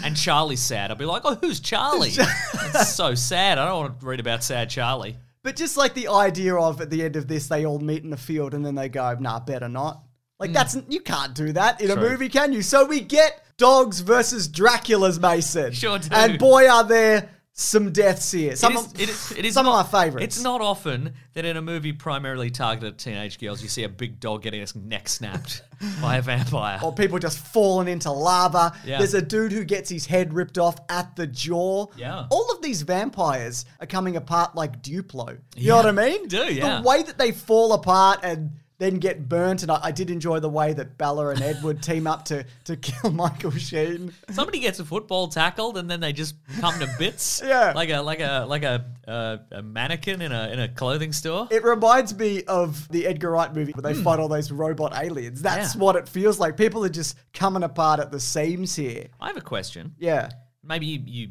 And 0.02 0.16
Charlie's 0.16 0.60
sad. 0.60 0.90
I'd 0.90 0.98
be 0.98 1.04
like, 1.04 1.22
"Oh, 1.24 1.36
who's 1.36 1.60
Charlie?" 1.60 2.10
it's 2.16 2.94
so 2.94 3.14
sad. 3.14 3.58
I 3.58 3.66
don't 3.66 3.78
want 3.78 4.00
to 4.00 4.06
read 4.06 4.20
about 4.20 4.42
sad 4.42 4.70
Charlie. 4.70 5.16
But 5.42 5.56
just 5.56 5.76
like 5.76 5.94
the 5.94 6.08
idea 6.08 6.54
of 6.56 6.80
at 6.80 6.90
the 6.90 7.02
end 7.02 7.16
of 7.16 7.28
this, 7.28 7.46
they 7.46 7.64
all 7.64 7.78
meet 7.78 8.02
in 8.02 8.10
the 8.10 8.16
field 8.16 8.54
and 8.54 8.64
then 8.66 8.74
they 8.74 8.88
go, 8.88 9.16
nah, 9.18 9.40
better 9.40 9.68
not. 9.68 10.02
Like 10.38 10.52
that's 10.52 10.76
you 10.88 11.00
can't 11.00 11.34
do 11.34 11.52
that 11.52 11.80
in 11.80 11.90
a 11.90 11.94
Hmm. 11.94 12.00
Movie, 12.00 12.28
can 12.28 12.52
you? 12.52 12.62
So 12.62 12.84
we 12.84 13.00
get 13.00 13.42
dogs 13.56 14.00
versus 14.00 14.46
Dracula's, 14.48 15.18
Mason. 15.18 15.72
Sure 15.72 15.98
do. 15.98 16.08
And 16.12 16.38
boy, 16.38 16.68
are 16.68 16.84
there 16.84 17.28
some 17.60 17.90
deaths 17.90 18.30
here. 18.30 18.54
Some, 18.54 18.74
It 18.74 18.78
is, 18.78 18.86
of, 18.86 19.00
it 19.00 19.08
is, 19.08 19.32
it 19.38 19.44
is 19.44 19.54
some 19.54 19.66
not, 19.66 19.84
of 19.86 19.92
my 19.92 20.04
favorites. 20.04 20.36
It's 20.36 20.42
not 20.44 20.60
often 20.60 21.14
that 21.34 21.44
in 21.44 21.56
a 21.56 21.62
movie 21.62 21.92
primarily 21.92 22.50
targeted 22.50 22.92
at 22.92 22.98
teenage 22.98 23.40
girls, 23.40 23.60
you 23.60 23.68
see 23.68 23.82
a 23.82 23.88
big 23.88 24.20
dog 24.20 24.42
getting 24.42 24.62
its 24.62 24.76
neck 24.76 25.08
snapped 25.08 25.62
by 26.00 26.18
a 26.18 26.22
vampire. 26.22 26.78
or 26.84 26.92
people 26.94 27.18
just 27.18 27.38
falling 27.40 27.88
into 27.88 28.12
lava. 28.12 28.72
Yeah. 28.86 28.98
There's 28.98 29.14
a 29.14 29.22
dude 29.22 29.50
who 29.50 29.64
gets 29.64 29.90
his 29.90 30.06
head 30.06 30.32
ripped 30.34 30.56
off 30.56 30.76
at 30.88 31.16
the 31.16 31.26
jaw. 31.26 31.86
Yeah. 31.96 32.26
All 32.30 32.48
of 32.52 32.62
these 32.62 32.82
vampires 32.82 33.64
are 33.80 33.86
coming 33.86 34.14
apart 34.14 34.54
like 34.54 34.80
Duplo. 34.80 35.30
You 35.32 35.38
Yeah, 35.56 35.68
know 35.70 35.76
what 35.78 35.86
I 35.86 35.92
mean? 36.10 36.28
do, 36.28 36.54
yeah. 36.54 36.80
The 36.80 36.88
way 36.88 37.02
that 37.02 37.18
they 37.18 37.32
fall 37.32 37.72
apart 37.72 38.20
and 38.22 38.52
then 38.78 38.94
get 38.98 39.28
burnt, 39.28 39.62
and 39.62 39.70
I, 39.72 39.80
I 39.84 39.90
did 39.90 40.08
enjoy 40.10 40.38
the 40.40 40.48
way 40.48 40.72
that 40.72 40.96
Bella 40.98 41.28
and 41.28 41.42
Edward 41.42 41.82
team 41.82 42.06
up 42.06 42.24
to 42.26 42.44
to 42.64 42.76
kill 42.76 43.10
Michael 43.12 43.50
Sheen. 43.50 44.12
Somebody 44.30 44.60
gets 44.60 44.78
a 44.78 44.84
football 44.84 45.28
tackled 45.28 45.76
and 45.78 45.90
then 45.90 45.98
they 46.00 46.12
just 46.12 46.36
come 46.60 46.78
to 46.80 46.88
bits. 46.98 47.42
Yeah. 47.48 47.72
like 47.74 47.90
a 47.90 48.00
like 48.00 48.20
a 48.20 48.44
like 48.48 48.62
a 48.62 48.84
uh, 49.06 49.38
a 49.52 49.62
mannequin 49.62 50.22
in 50.22 50.30
a 50.32 50.48
in 50.52 50.60
a 50.60 50.68
clothing 50.68 51.12
store. 51.12 51.48
It 51.50 51.64
reminds 51.64 52.14
me 52.16 52.44
of 52.44 52.88
the 52.88 53.06
Edgar 53.06 53.30
Wright 53.32 53.52
movie 53.52 53.72
where 53.72 53.92
they 53.92 54.00
fight 54.00 54.18
all 54.20 54.28
those 54.28 54.52
robot 54.52 54.92
aliens. 54.94 55.42
That's. 55.42 55.74
Yeah. 55.74 55.80
what 55.80 55.96
it 55.96 56.08
feels 56.08 56.38
like. 56.38 56.56
People 56.56 56.84
are 56.84 56.88
just 56.88 57.16
coming 57.32 57.62
apart 57.64 58.00
at 58.00 58.10
the 58.12 58.20
seams 58.20 58.76
here. 58.76 59.08
I 59.20 59.28
have 59.28 59.36
a 59.36 59.40
question. 59.40 59.94
Yeah. 59.98 60.30
Maybe 60.62 60.86
you, 60.86 61.00
you 61.06 61.28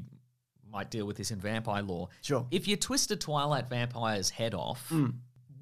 might 0.72 0.90
deal 0.92 1.06
with 1.06 1.16
this 1.18 1.32
in 1.32 1.40
vampire 1.40 1.82
lore. 1.84 2.10
Sure. 2.22 2.46
If 2.52 2.68
you 2.68 2.76
twist 2.76 3.12
a 3.12 3.16
Twilight 3.16 3.70
vampire's 3.70 4.30
head 4.30 4.54
off, 4.54 4.88
Hmm. 4.90 5.10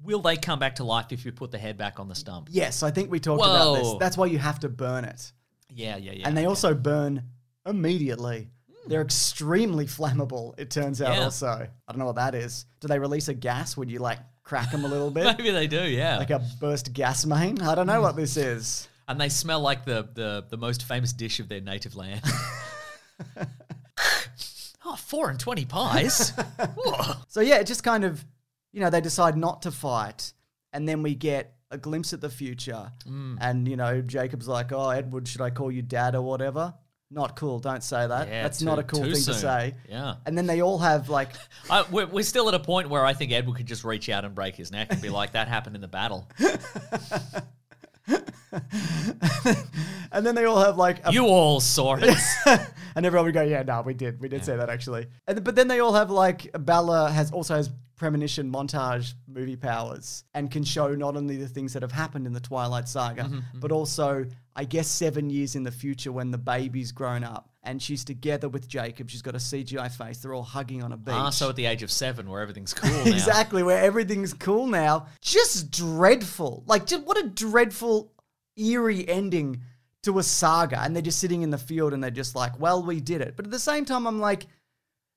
Will 0.06 0.20
they 0.20 0.36
come 0.36 0.58
back 0.58 0.76
to 0.76 0.84
life 0.84 1.06
if 1.10 1.26
you 1.26 1.32
put 1.32 1.50
the 1.50 1.58
head 1.58 1.76
back 1.76 2.00
on 2.00 2.08
the 2.08 2.14
stump? 2.14 2.48
Yes, 2.50 2.82
I 2.82 2.90
think 2.90 3.10
we 3.10 3.20
talked 3.20 3.42
about 3.42 3.74
this. 3.74 3.94
That's 4.00 4.16
why 4.16 4.26
you 4.26 4.38
have 4.38 4.60
to 4.60 4.68
burn 4.68 5.04
it. 5.04 5.32
Yeah, 5.68 5.96
yeah, 5.96 6.12
yeah. 6.12 6.28
and 6.28 6.36
they 6.36 6.42
okay. 6.42 6.48
also 6.48 6.74
burn 6.74 7.24
immediately. 7.66 8.48
Hmm. 8.70 8.88
They're 8.88 9.02
extremely 9.02 9.86
flammable, 9.86 10.58
it 10.58 10.70
turns 10.70 11.02
out, 11.02 11.16
Yeah. 11.16 11.24
also. 11.24 11.48
I 11.48 11.92
don't 11.92 11.98
know 11.98 12.06
what 12.06 12.16
that 12.16 12.34
is. 12.34 12.64
Do 12.80 12.88
they 12.88 12.98
release 12.98 13.28
a 13.28 13.34
gas 13.34 13.76
when 13.76 13.88
you 13.88 13.98
like 13.98 14.20
crack 14.44 14.70
them 14.70 14.84
a 14.84 14.88
little 14.88 15.10
bit? 15.18 15.24
maybe 15.36 15.50
they 15.50 15.66
do. 15.66 15.82
Yeah, 15.82 16.18
like 16.18 16.30
a 16.30 16.40
burst 16.60 16.92
gas 16.92 17.26
main? 17.26 17.60
I 17.60 17.74
don't 17.74 17.88
know 17.88 18.00
what 18.00 18.14
hmm. 18.14 18.20
this 18.20 18.36
is. 18.36 18.88
and 19.08 19.20
they 19.20 19.28
smell 19.28 19.60
like 19.60 19.84
the 19.84 20.08
the 20.14 20.46
the 20.48 20.56
most 20.56 20.84
famous 20.84 21.12
dish 21.12 21.40
of 21.40 21.48
their 21.48 21.60
native 21.60 21.96
land. 21.96 22.22
oh, 24.84 24.96
four 24.96 25.30
and 25.30 25.38
twenty 25.38 25.64
pies. 25.64 26.32
So, 27.28 27.40
yeah, 27.40 27.56
it 27.56 27.66
just 27.66 27.84
kind 27.84 28.04
of, 28.04 28.24
you 28.76 28.82
know, 28.82 28.90
they 28.90 29.00
decide 29.00 29.38
not 29.38 29.62
to 29.62 29.70
fight. 29.70 30.34
And 30.70 30.86
then 30.86 31.02
we 31.02 31.14
get 31.14 31.54
a 31.70 31.78
glimpse 31.78 32.12
at 32.12 32.20
the 32.20 32.28
future. 32.28 32.92
Mm. 33.08 33.38
And, 33.40 33.66
you 33.66 33.74
know, 33.74 34.02
Jacob's 34.02 34.46
like, 34.46 34.70
oh, 34.70 34.90
Edward, 34.90 35.26
should 35.26 35.40
I 35.40 35.48
call 35.48 35.72
you 35.72 35.80
dad 35.80 36.14
or 36.14 36.20
whatever? 36.20 36.74
Not 37.10 37.36
cool. 37.36 37.58
Don't 37.58 37.82
say 37.82 38.06
that. 38.06 38.28
Yeah, 38.28 38.42
That's 38.42 38.58
too- 38.58 38.66
not 38.66 38.78
a 38.78 38.82
cool 38.82 39.00
thing 39.04 39.14
soon. 39.14 39.32
to 39.32 39.40
say. 39.40 39.74
Yeah. 39.88 40.16
And 40.26 40.36
then 40.36 40.46
they 40.46 40.60
all 40.60 40.76
have 40.76 41.08
like 41.08 41.30
I, 41.70 41.86
we're, 41.90 42.04
we're 42.04 42.22
still 42.22 42.48
at 42.48 42.54
a 42.54 42.58
point 42.58 42.90
where 42.90 43.02
I 43.02 43.14
think 43.14 43.32
Edward 43.32 43.56
could 43.56 43.66
just 43.66 43.82
reach 43.82 44.10
out 44.10 44.26
and 44.26 44.34
break 44.34 44.56
his 44.56 44.70
neck 44.70 44.88
and 44.90 45.00
be 45.00 45.08
like, 45.08 45.32
"That 45.32 45.48
happened 45.48 45.76
in 45.76 45.80
the 45.80 45.88
battle." 45.88 46.28
and 50.12 50.24
then 50.26 50.34
they 50.34 50.44
all 50.44 50.60
have 50.60 50.76
like 50.76 51.06
a 51.06 51.12
You 51.12 51.26
all 51.26 51.60
saw 51.60 51.96
it. 52.00 52.16
and 52.96 53.06
everyone 53.06 53.26
would 53.26 53.34
go, 53.34 53.42
"Yeah, 53.42 53.62
no, 53.62 53.82
we 53.82 53.94
did, 53.94 54.20
we 54.20 54.28
did 54.28 54.44
say 54.44 54.56
that 54.56 54.68
actually." 54.70 55.06
And 55.26 55.42
but 55.44 55.54
then 55.54 55.68
they 55.68 55.80
all 55.80 55.92
have 55.94 56.10
like 56.10 56.50
Bella 56.64 57.10
has 57.10 57.30
also 57.32 57.54
has 57.56 57.70
premonition 57.96 58.52
montage 58.52 59.14
movie 59.26 59.56
powers 59.56 60.24
and 60.34 60.50
can 60.50 60.62
show 60.62 60.94
not 60.94 61.16
only 61.16 61.36
the 61.36 61.48
things 61.48 61.72
that 61.72 61.80
have 61.80 61.92
happened 61.92 62.26
in 62.26 62.32
the 62.34 62.40
Twilight 62.40 62.86
Saga, 62.88 63.22
Mm-hmm, 63.24 63.58
but 63.60 63.72
also 63.72 64.26
I 64.54 64.64
guess 64.64 64.86
seven 64.88 65.30
years 65.30 65.56
in 65.56 65.62
the 65.62 65.70
future 65.72 66.12
when 66.12 66.30
the 66.30 66.38
baby's 66.38 66.92
grown 66.92 67.24
up 67.24 67.48
and 67.62 67.82
she's 67.82 68.04
together 68.04 68.48
with 68.48 68.68
Jacob. 68.68 69.10
She's 69.10 69.22
got 69.22 69.34
a 69.34 69.38
CGI 69.38 69.90
face. 69.90 70.18
They're 70.18 70.34
all 70.34 70.42
hugging 70.42 70.82
on 70.82 70.92
a 70.92 70.96
beach. 70.96 71.14
ah, 71.14 71.30
so 71.30 71.48
at 71.48 71.56
the 71.56 71.66
age 71.66 71.82
of 71.82 71.90
seven, 71.90 72.30
where 72.30 72.40
everything's 72.42 72.72
cool 72.74 72.90
now. 72.90 73.10
exactly 73.10 73.62
where 73.62 73.82
everything's 73.82 74.32
cool 74.34 74.66
now. 74.66 75.06
Just 75.20 75.70
dreadful. 75.72 76.62
Like, 76.66 76.86
just 76.86 77.02
what 77.04 77.18
a 77.18 77.26
dreadful, 77.28 78.12
eerie 78.56 79.08
ending 79.08 79.62
to 80.02 80.18
a 80.18 80.22
saga. 80.22 80.80
And 80.80 80.94
they're 80.94 81.02
just 81.02 81.18
sitting 81.18 81.42
in 81.42 81.50
the 81.50 81.58
field 81.58 81.92
and 81.92 82.02
they're 82.02 82.10
just 82.10 82.34
like, 82.36 82.58
well, 82.60 82.82
we 82.82 83.00
did 83.00 83.20
it. 83.20 83.36
But 83.36 83.44
at 83.46 83.50
the 83.50 83.58
same 83.58 83.84
time, 83.84 84.06
I'm 84.06 84.20
like, 84.20 84.46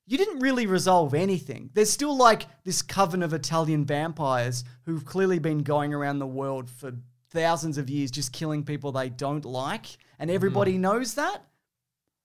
you 0.06 0.18
didn't 0.18 0.40
really 0.40 0.66
resolve 0.66 1.14
anything. 1.14 1.70
There's 1.72 1.90
still 1.90 2.16
like 2.16 2.46
this 2.64 2.82
coven 2.82 3.22
of 3.22 3.32
Italian 3.32 3.84
vampires 3.84 4.64
who've 4.84 5.04
clearly 5.04 5.38
been 5.38 5.58
going 5.58 5.94
around 5.94 6.18
the 6.18 6.26
world 6.26 6.68
for 6.68 6.92
thousands 7.30 7.78
of 7.78 7.88
years 7.88 8.10
just 8.10 8.32
killing 8.32 8.64
people 8.64 8.90
they 8.90 9.08
don't 9.08 9.44
like. 9.44 9.86
And 10.18 10.30
everybody 10.30 10.74
Hmm. 10.74 10.80
knows 10.82 11.14
that. 11.14 11.44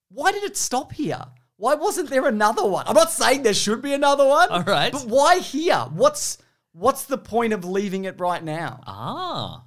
Why 0.08 0.32
did 0.32 0.42
it 0.42 0.56
stop 0.56 0.92
here? 0.92 1.24
Why 1.58 1.74
wasn't 1.74 2.10
there 2.10 2.26
another 2.26 2.66
one? 2.66 2.84
I'm 2.88 2.94
not 2.94 3.10
saying 3.12 3.42
there 3.42 3.54
should 3.54 3.80
be 3.82 3.92
another 3.94 4.26
one. 4.26 4.48
All 4.50 4.62
right. 4.62 4.92
But 4.92 5.06
why 5.06 5.38
here? 5.38 5.86
What's 5.92 6.38
what's 6.72 7.04
the 7.04 7.16
point 7.18 7.52
of 7.54 7.64
leaving 7.64 8.04
it 8.04 8.20
right 8.20 8.42
now? 8.44 8.80
Ah, 8.86 9.64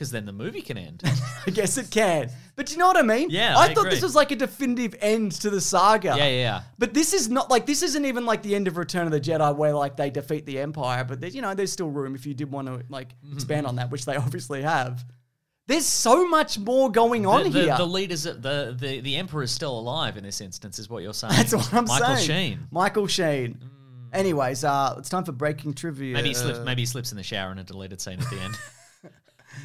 because 0.00 0.10
then 0.10 0.24
the 0.24 0.32
movie 0.32 0.62
can 0.62 0.78
end. 0.78 1.02
I 1.46 1.50
guess 1.50 1.76
it 1.76 1.90
can. 1.90 2.30
But 2.56 2.72
you 2.72 2.78
know 2.78 2.86
what 2.86 2.96
I 2.96 3.02
mean? 3.02 3.28
Yeah, 3.28 3.54
I, 3.54 3.64
I 3.64 3.74
thought 3.74 3.80
agree. 3.80 3.90
this 3.90 4.02
was 4.02 4.14
like 4.14 4.30
a 4.30 4.36
definitive 4.36 4.94
end 4.98 5.32
to 5.42 5.50
the 5.50 5.60
saga. 5.60 6.14
yeah, 6.16 6.16
yeah, 6.16 6.28
yeah. 6.28 6.62
But 6.78 6.94
this 6.94 7.12
is 7.12 7.28
not 7.28 7.50
like 7.50 7.66
this 7.66 7.82
isn't 7.82 8.06
even 8.06 8.24
like 8.24 8.42
the 8.42 8.54
end 8.54 8.66
of 8.66 8.78
Return 8.78 9.04
of 9.04 9.12
the 9.12 9.20
Jedi 9.20 9.54
where 9.54 9.74
like 9.74 9.98
they 9.98 10.08
defeat 10.08 10.46
the 10.46 10.58
Empire, 10.58 11.04
but 11.04 11.20
there's 11.20 11.34
you 11.36 11.42
know, 11.42 11.52
there's 11.52 11.70
still 11.70 11.90
room 11.90 12.14
if 12.14 12.24
you 12.24 12.32
did 12.32 12.50
want 12.50 12.66
to 12.68 12.82
like 12.88 13.08
Mm-hmm. 13.22 13.34
expand 13.34 13.66
on 13.66 13.76
that, 13.76 13.90
which 13.90 14.06
they 14.06 14.16
obviously 14.26 14.62
have. 14.62 15.04
There's 15.66 15.84
so 15.84 16.26
much 16.26 16.58
more 16.58 16.90
going 16.90 17.26
on 17.26 17.44
the, 17.44 17.50
the, 17.50 17.62
here. 17.64 17.76
the 17.76 17.84
leaders, 17.86 18.22
the, 18.22 18.74
the 18.78 19.00
the 19.02 19.16
emperor 19.16 19.42
is 19.42 19.50
still 19.50 19.78
alive 19.78 20.16
in 20.16 20.24
this 20.24 20.40
instance, 20.40 20.78
is 20.78 20.88
what 20.88 21.02
you're 21.02 21.12
saying. 21.12 21.34
That's 21.36 21.54
what 21.54 21.74
I'm 21.74 21.84
Michael 21.84 22.16
saying. 22.16 22.16
Michael 22.16 22.24
Sheen. 22.24 22.58
Michael 22.70 23.06
Sheen. 23.06 23.58
Anyways, 24.14 24.64
uh, 24.64 24.94
it's 24.96 25.10
time 25.10 25.24
for 25.24 25.32
breaking 25.32 25.74
trivia. 25.74 26.14
Maybe 26.14 26.28
he 26.28 26.34
slips. 26.34 26.60
Maybe 26.60 26.82
he 26.82 26.86
slips 26.86 27.12
in 27.12 27.18
the 27.18 27.22
shower 27.22 27.52
in 27.52 27.58
a 27.58 27.64
deleted 27.64 28.00
scene 28.00 28.18
at 28.18 28.30
the 28.30 28.40
end. 28.40 28.54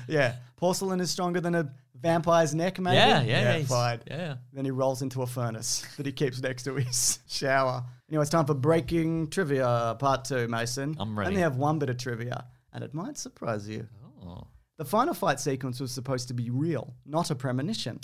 Yeah, 0.07 0.35
porcelain 0.57 0.99
is 0.99 1.11
stronger 1.11 1.41
than 1.41 1.55
a 1.55 1.71
vampire's 1.99 2.53
neck. 2.53 2.79
Maybe. 2.79 2.95
yeah, 2.97 3.21
yeah, 3.21 3.57
yeah. 3.57 3.65
fine. 3.65 4.01
Yeah. 4.07 4.35
Then 4.53 4.65
he 4.65 4.71
rolls 4.71 5.01
into 5.01 5.21
a 5.21 5.27
furnace 5.27 5.85
that 5.97 6.05
he 6.05 6.11
keeps 6.11 6.41
next 6.41 6.63
to 6.63 6.75
his 6.75 7.19
shower. 7.27 7.83
Anyway, 8.09 8.21
it's 8.21 8.31
time 8.31 8.45
for 8.45 8.53
breaking 8.53 9.29
trivia 9.29 9.95
part 9.99 10.25
two, 10.25 10.47
Mason. 10.47 10.95
I'm 10.99 11.17
ready. 11.17 11.27
I 11.27 11.29
only 11.31 11.41
have 11.41 11.57
one 11.57 11.79
bit 11.79 11.89
of 11.89 11.97
trivia, 11.97 12.45
and 12.73 12.83
it 12.83 12.93
might 12.93 13.17
surprise 13.17 13.67
you. 13.67 13.87
Oh. 14.25 14.47
The 14.77 14.83
final 14.85 15.13
fight 15.13 15.39
sequence 15.39 15.79
was 15.79 15.93
supposed 15.93 16.27
to 16.27 16.33
be 16.33 16.49
real, 16.49 16.93
not 17.05 17.31
a 17.31 17.35
premonition. 17.35 17.99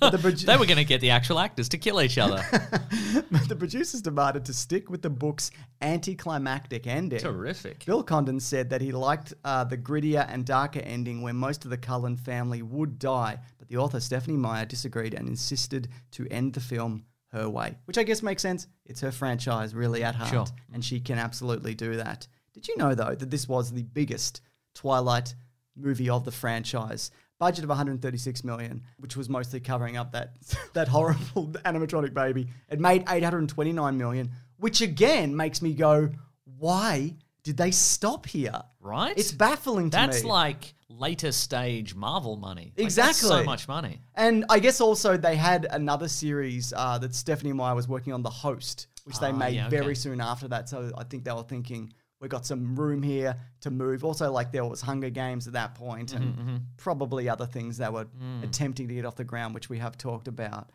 The, 0.00 0.16
They 0.46 0.56
were 0.56 0.64
going 0.64 0.78
to 0.78 0.84
get 0.84 1.02
the 1.02 1.10
actual 1.10 1.38
actors 1.38 1.68
to 1.68 1.78
kill 1.78 2.00
each 2.00 2.16
other. 2.16 2.42
but 3.30 3.46
the 3.46 3.56
producers 3.56 4.00
demanded 4.00 4.46
to 4.46 4.54
stick 4.54 4.88
with 4.88 5.02
the 5.02 5.10
book's 5.10 5.50
anticlimactic 5.82 6.86
ending. 6.86 7.18
Terrific. 7.20 7.84
Bill 7.84 8.02
Condon 8.02 8.40
said 8.40 8.70
that 8.70 8.80
he 8.80 8.92
liked 8.92 9.34
uh, 9.44 9.64
the 9.64 9.76
grittier 9.76 10.26
and 10.30 10.44
darker 10.44 10.80
ending 10.80 11.22
where 11.22 11.34
most 11.34 11.64
of 11.64 11.70
the 11.70 11.76
Cullen 11.78 12.16
family 12.16 12.62
would 12.62 12.98
die, 12.98 13.38
but 13.58 13.68
the 13.68 13.76
author 13.76 14.00
Stephenie 14.00 14.36
Meyer 14.36 14.64
disagreed 14.64 15.14
and 15.14 15.28
insisted 15.28 15.88
to 16.12 16.26
end 16.30 16.54
the 16.54 16.60
film 16.60 17.04
her 17.32 17.48
way, 17.48 17.76
which 17.84 17.98
I 17.98 18.02
guess 18.02 18.22
makes 18.22 18.42
sense. 18.42 18.66
It's 18.86 19.00
her 19.00 19.10
franchise 19.12 19.74
really 19.74 20.04
at 20.04 20.14
heart, 20.14 20.30
Sure. 20.30 20.46
and 20.72 20.84
she 20.84 21.00
can 21.00 21.18
absolutely 21.18 21.74
do 21.74 21.96
that. 21.96 22.26
Did 22.52 22.68
you 22.68 22.76
know, 22.76 22.94
though, 22.94 23.14
that 23.14 23.30
this 23.30 23.48
was 23.48 23.72
the 23.72 23.82
biggest 23.82 24.40
Twilight 24.74 25.34
movie 25.76 26.08
of 26.10 26.24
the 26.24 26.30
franchise? 26.32 27.10
Budget 27.40 27.64
of 27.64 27.68
136 27.68 28.44
million, 28.44 28.82
which 28.98 29.16
was 29.16 29.28
mostly 29.28 29.58
covering 29.60 29.96
up 29.96 30.12
that 30.12 30.34
that 30.74 30.88
horrible 30.88 31.48
animatronic 31.64 32.14
baby. 32.14 32.48
It 32.68 32.78
made 32.80 33.04
829 33.08 33.96
million, 33.98 34.30
which 34.58 34.80
again 34.80 35.34
makes 35.36 35.60
me 35.60 35.74
go, 35.74 36.10
why 36.58 37.14
did 37.42 37.56
they 37.56 37.70
stop 37.70 38.26
here? 38.26 38.62
Right? 38.80 39.16
It's 39.18 39.32
baffling 39.32 39.90
to 39.90 39.98
me. 40.00 40.06
That's 40.06 40.24
like 40.24 40.74
later 40.88 41.32
stage 41.32 41.94
Marvel 41.94 42.36
money. 42.36 42.72
Like, 42.76 42.92
that's 42.94 43.18
Exactly. 43.18 43.28
so 43.28 43.44
much 43.44 43.66
money. 43.66 44.00
And 44.14 44.44
I 44.48 44.60
guess 44.60 44.80
also 44.80 45.16
they 45.16 45.34
had 45.36 45.66
another 45.70 46.06
series 46.08 46.72
uh, 46.76 46.98
that 46.98 47.14
Stephenie 47.14 47.52
Meyer 47.52 47.74
was 47.74 47.88
working 47.88 48.12
on, 48.12 48.22
The 48.22 48.30
Host, 48.30 48.86
which 49.04 49.18
they 49.18 49.30
Ah, 49.30 49.36
made 49.36 49.56
yeah, 49.56 49.66
okay. 49.66 49.76
very 49.80 49.96
soon 49.96 50.20
after 50.20 50.46
that. 50.48 50.68
So 50.68 50.92
I 50.96 51.04
think 51.04 51.24
they 51.24 51.32
were 51.32 51.42
thinking 51.42 51.92
we 52.24 52.28
got 52.28 52.44
some 52.46 52.74
room 52.74 53.02
here 53.02 53.36
to 53.60 53.70
move. 53.70 54.02
Also, 54.04 54.32
like 54.32 54.50
there 54.50 54.64
was 54.64 54.80
Hunger 54.80 55.10
Games 55.10 55.46
at 55.46 55.52
that 55.52 55.74
point, 55.76 56.12
and 56.12 56.34
Mm-hmm, 56.36 56.56
probably 56.76 57.28
other 57.28 57.46
things 57.46 57.76
that 57.78 57.92
were 57.92 58.06
Mm. 58.06 58.42
attempting 58.42 58.88
to 58.88 58.94
get 58.94 59.04
off 59.04 59.14
the 59.14 59.24
ground, 59.24 59.54
which 59.54 59.68
we 59.68 59.78
have 59.78 59.96
talked 59.98 60.26
about. 60.26 60.70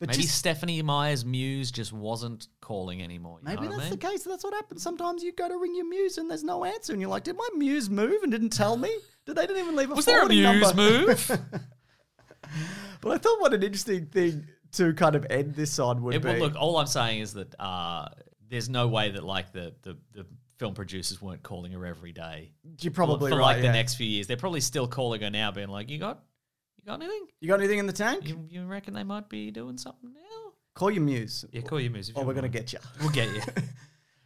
But 0.00 0.08
Maybe 0.10 0.22
just, 0.22 0.36
Stephenie 0.38 0.82
Meyer's 0.82 1.24
muse 1.24 1.70
just 1.70 1.92
wasn't 1.92 2.48
calling 2.60 3.00
anymore. 3.02 3.38
You 3.40 3.44
maybe 3.48 3.66
that's 3.68 3.78
I 3.78 3.82
mean? 3.82 3.90
the 3.90 3.96
case. 3.96 4.24
That's 4.24 4.42
what 4.44 4.52
happens. 4.54 4.82
Sometimes 4.82 5.22
you 5.22 5.32
go 5.32 5.48
to 5.48 5.56
ring 5.56 5.74
your 5.76 5.88
muse 5.88 6.18
and 6.18 6.28
there's 6.30 6.42
no 6.44 6.64
answer, 6.64 6.92
and 6.92 7.00
you're 7.00 7.10
like, 7.10 7.24
"Did 7.24 7.36
my 7.36 7.48
muse 7.56 7.88
move 7.90 8.22
and 8.22 8.30
didn't 8.32 8.50
tell 8.50 8.76
me? 8.76 8.90
Did 9.26 9.36
they 9.36 9.46
didn't 9.46 9.62
even 9.62 9.76
leave 9.76 9.90
a 9.90 9.94
Was 9.94 10.04
there 10.04 10.22
a 10.22 10.28
muse 10.28 10.60
number?" 10.62 10.74
move? 10.74 11.30
But 13.00 13.12
I 13.12 13.18
thought 13.18 13.40
what 13.40 13.52
an 13.54 13.62
interesting 13.62 14.06
thing 14.06 14.46
to 14.72 14.92
kind 14.94 15.14
of 15.14 15.26
end 15.30 15.54
this 15.54 15.78
on 15.78 16.02
would 16.02 16.14
It, 16.14 16.22
be. 16.22 16.28
well, 16.28 16.38
look, 16.38 16.56
all 16.56 16.76
I'm 16.78 16.86
saying 16.86 17.20
is 17.20 17.34
that 17.34 17.54
uh, 17.60 18.08
there's 18.48 18.68
no 18.68 18.88
way 18.88 19.10
that 19.10 19.24
like 19.24 19.52
the, 19.52 19.74
the 19.82 19.96
the 20.12 20.26
film 20.58 20.74
producers 20.74 21.20
weren't 21.20 21.42
calling 21.42 21.72
her 21.72 21.84
every 21.84 22.12
day 22.12 22.52
You're 22.80 22.92
probably 22.92 23.30
for 23.30 23.38
right. 23.38 23.44
like 23.44 23.56
yeah. 23.56 23.62
the 23.62 23.72
next 23.72 23.94
few 23.94 24.06
years. 24.06 24.26
They're 24.26 24.36
probably 24.36 24.60
still 24.60 24.86
calling 24.86 25.22
her 25.22 25.30
now, 25.30 25.50
being 25.50 25.68
like, 25.68 25.90
"You 25.90 25.98
got, 25.98 26.22
you 26.76 26.84
got 26.84 27.02
anything? 27.02 27.26
You 27.40 27.48
got 27.48 27.60
anything 27.60 27.78
in 27.78 27.86
the 27.86 27.92
tank? 27.92 28.28
You, 28.28 28.46
you 28.48 28.64
reckon 28.64 28.94
they 28.94 29.04
might 29.04 29.28
be 29.28 29.50
doing 29.50 29.78
something 29.78 30.12
now?" 30.12 30.52
Call 30.74 30.90
your 30.90 31.02
muse. 31.02 31.44
Yeah, 31.52 31.62
call 31.62 31.80
your 31.80 31.92
music. 31.92 32.16
Or 32.18 32.24
we're 32.24 32.34
gonna 32.34 32.48
get 32.48 32.72
you. 32.72 32.78
We'll 33.00 33.10
get 33.10 33.34
you. 33.34 33.42